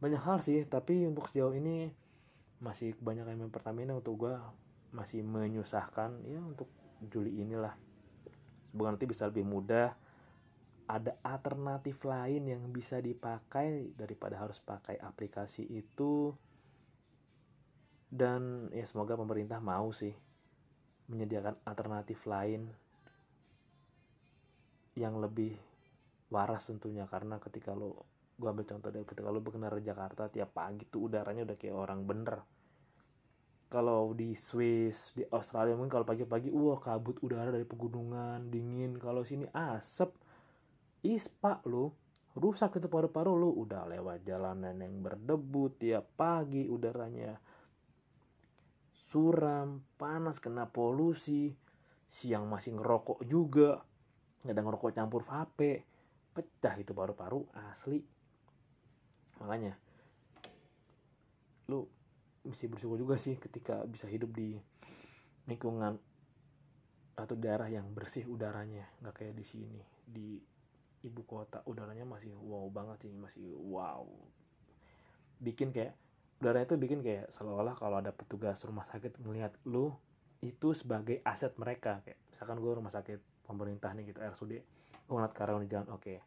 banyak 0.00 0.20
hal 0.24 0.40
sih 0.40 0.64
tapi 0.64 1.04
untuk 1.04 1.28
sejauh 1.28 1.52
ini 1.52 1.92
masih 2.60 2.96
banyak 3.00 3.24
yang 3.24 3.52
Pertamina 3.52 3.96
untuk 3.96 4.28
gue 4.28 4.34
masih 4.92 5.22
menyusahkan 5.22 6.24
ya 6.26 6.40
untuk 6.42 6.68
Juli 7.08 7.40
inilah. 7.40 7.72
Semoga 8.68 8.92
nanti 8.92 9.08
bisa 9.08 9.24
lebih 9.24 9.48
mudah. 9.48 9.96
Ada 10.90 11.16
alternatif 11.22 12.02
lain 12.04 12.50
yang 12.50 12.62
bisa 12.68 13.00
dipakai 13.00 13.94
daripada 13.96 14.36
harus 14.36 14.60
pakai 14.60 15.00
aplikasi 15.00 15.64
itu. 15.64 16.34
Dan 18.10 18.68
ya 18.74 18.84
semoga 18.84 19.16
pemerintah 19.16 19.62
mau 19.62 19.94
sih 19.94 20.12
menyediakan 21.08 21.62
alternatif 21.62 22.26
lain 22.26 22.68
yang 24.98 25.16
lebih 25.16 25.56
waras 26.28 26.68
tentunya. 26.68 27.06
Karena 27.06 27.40
ketika 27.40 27.72
lo 27.72 28.04
gue 28.40 28.48
ambil 28.48 28.64
contoh 28.64 28.88
dari 28.88 29.04
ketika 29.04 29.28
lo 29.28 29.44
berkendara 29.44 29.76
Jakarta 29.84 30.32
tiap 30.32 30.56
pagi 30.56 30.88
tuh 30.88 31.12
udaranya 31.12 31.44
udah 31.44 31.56
kayak 31.60 31.76
orang 31.76 32.08
bener. 32.08 32.40
Kalau 33.70 34.16
di 34.16 34.32
Swiss 34.34 35.14
di 35.14 35.22
Australia 35.30 35.76
mungkin 35.76 35.92
kalau 35.92 36.08
pagi-pagi 36.08 36.50
wah 36.50 36.80
kabut 36.80 37.20
udara 37.22 37.52
dari 37.52 37.68
pegunungan 37.68 38.48
dingin. 38.48 38.96
Kalau 38.98 39.22
sini 39.22 39.46
asap 39.52 40.10
ispa 41.04 41.60
lo 41.68 41.94
rusak 42.34 42.80
itu 42.80 42.88
paru-paru 42.88 43.36
lo 43.36 43.52
udah 43.52 43.86
lewat 43.92 44.24
jalanan 44.24 44.74
yang 44.80 45.04
berdebu 45.04 45.76
tiap 45.76 46.16
pagi 46.16 46.66
udaranya 46.66 47.36
suram, 49.10 49.82
panas, 49.98 50.38
kena 50.38 50.70
polusi, 50.70 51.50
siang 52.06 52.46
masih 52.46 52.78
ngerokok 52.78 53.26
juga. 53.26 53.82
ada 54.40 54.56
ngerokok 54.64 54.96
campur 54.96 55.20
vape 55.20 55.84
pecah 56.32 56.74
itu 56.80 56.96
paru-paru 56.96 57.44
asli 57.68 58.00
makanya 59.40 59.74
lu 61.66 61.86
mesti 62.44 62.66
bersyukur 62.66 62.96
juga 62.96 63.16
sih 63.20 63.36
ketika 63.36 63.84
bisa 63.84 64.08
hidup 64.08 64.32
di 64.32 64.56
lingkungan 65.48 65.96
atau 67.16 67.36
daerah 67.36 67.68
yang 67.68 67.84
bersih 67.92 68.24
udaranya 68.24 68.88
nggak 69.04 69.14
kayak 69.14 69.34
di 69.36 69.44
sini. 69.44 69.82
Di 70.04 70.40
ibu 71.00 71.22
kota 71.24 71.64
udaranya 71.68 72.04
masih 72.04 72.32
wow 72.36 72.68
banget 72.72 73.08
sih 73.08 73.12
masih 73.12 73.52
wow. 73.56 74.08
Bikin 75.40 75.72
kayak 75.72 75.96
udara 76.40 76.64
itu 76.64 76.80
bikin 76.80 77.04
kayak 77.04 77.28
seolah-olah 77.28 77.76
kalau 77.76 78.00
ada 78.00 78.12
petugas 78.12 78.64
rumah 78.64 78.88
sakit 78.88 79.20
ngelihat 79.20 79.52
lu 79.68 79.92
itu 80.40 80.72
sebagai 80.72 81.20
aset 81.24 81.52
mereka. 81.60 82.00
Kayak 82.04 82.18
misalkan 82.32 82.56
gue 82.60 82.72
rumah 82.72 82.92
sakit 82.92 83.20
pemerintah 83.44 83.92
nih 83.92 84.14
gitu 84.14 84.20
RSUD 84.24 84.52
gue 85.10 85.18
ngeliat 85.18 85.34
karyawan 85.34 85.66
di 85.66 85.70
jalan 85.70 85.88
oke. 85.90 86.06
okay. 86.06 86.18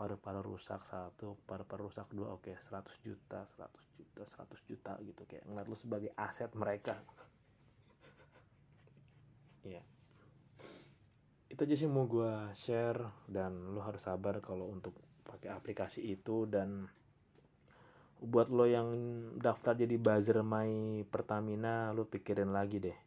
Paru-paru 0.00 0.56
rusak 0.56 0.80
satu 0.80 1.36
paru-paru 1.44 1.92
rusak 1.92 2.08
dua 2.08 2.32
oke 2.32 2.48
okay. 2.48 2.56
100 2.56 2.88
juta 3.04 3.44
100 3.44 3.68
juta 4.00 4.24
100 4.24 4.48
juta 4.64 4.92
gitu 5.04 5.28
kayak 5.28 5.44
ngeliat 5.44 5.68
lu 5.68 5.76
sebagai 5.76 6.08
aset 6.16 6.48
mereka 6.56 6.96
Iya. 9.60 9.84
Itu 11.52 11.68
aja 11.68 11.76
sih 11.76 11.84
mau 11.84 12.08
gue 12.08 12.48
share 12.56 13.28
dan 13.28 13.76
lo 13.76 13.84
harus 13.84 14.08
sabar 14.08 14.40
kalau 14.40 14.72
untuk 14.72 14.96
pakai 15.28 15.52
aplikasi 15.52 16.00
itu 16.00 16.48
dan 16.48 16.88
buat 18.20 18.48
lo 18.48 18.64
yang 18.64 18.88
daftar 19.36 19.76
jadi 19.76 20.00
buzzer 20.00 20.40
my 20.40 21.04
Pertamina 21.08 21.92
lo 21.92 22.08
pikirin 22.08 22.52
lagi 22.52 22.80
deh 22.80 22.98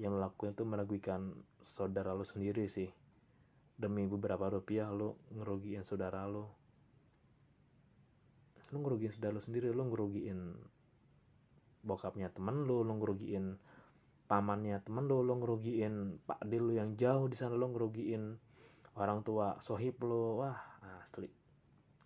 yang 0.00 0.16
lo 0.16 0.24
lakuin 0.24 0.56
itu 0.56 0.64
merugikan 0.64 1.32
saudara 1.60 2.16
lo 2.16 2.24
sendiri 2.24 2.68
sih 2.68 2.88
demi 3.76 4.06
beberapa 4.06 4.48
rupiah 4.48 4.88
lo 4.92 5.18
ngerugiin 5.32 5.82
saudara 5.82 6.24
lo 6.28 6.54
lo 8.72 8.76
ngerugiin 8.80 9.12
saudara 9.12 9.36
lo 9.36 9.42
sendiri 9.42 9.68
lo 9.72 9.84
ngerugiin 9.88 10.40
bokapnya 11.82 12.30
temen 12.30 12.64
lo 12.64 12.86
lo 12.86 12.92
ngerugiin 12.96 13.58
pamannya 14.30 14.80
temen 14.80 15.04
lo 15.08 15.20
lo 15.20 15.34
ngerugiin 15.40 16.24
pak 16.24 16.40
dil 16.46 16.70
lo 16.70 16.72
yang 16.72 16.94
jauh 16.96 17.28
di 17.28 17.36
sana 17.36 17.58
lo 17.58 17.68
ngerugiin 17.68 18.38
orang 18.96 19.24
tua 19.24 19.56
sohib 19.58 19.96
lo 20.04 20.44
wah 20.44 20.72
asli. 21.02 21.28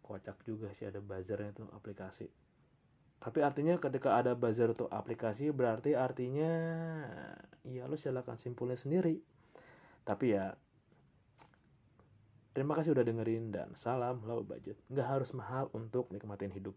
Kocak 0.01 0.41
juga 0.47 0.73
sih 0.73 0.89
ada 0.89 1.03
buzzernya 1.03 1.53
itu 1.53 1.63
aplikasi. 1.75 2.27
Tapi 3.17 3.39
artinya 3.43 3.75
ketika 3.77 4.17
ada 4.17 4.39
buzzer 4.39 4.73
itu 4.73 4.87
aplikasi 4.87 5.51
berarti 5.51 5.99
artinya 5.99 6.53
ya 7.67 7.85
lo 7.91 7.99
silakan 7.99 8.39
simpulin 8.39 8.79
sendiri. 8.79 9.19
Tapi 10.07 10.37
ya 10.37 10.55
terima 12.57 12.73
kasih 12.73 12.97
udah 12.97 13.05
dengerin 13.05 13.53
dan 13.53 13.77
salam 13.77 14.25
low 14.25 14.41
budget. 14.41 14.81
Nggak 14.89 15.05
harus 15.05 15.37
mahal 15.37 15.69
untuk 15.77 16.09
nikmatin 16.09 16.49
hidup 16.49 16.73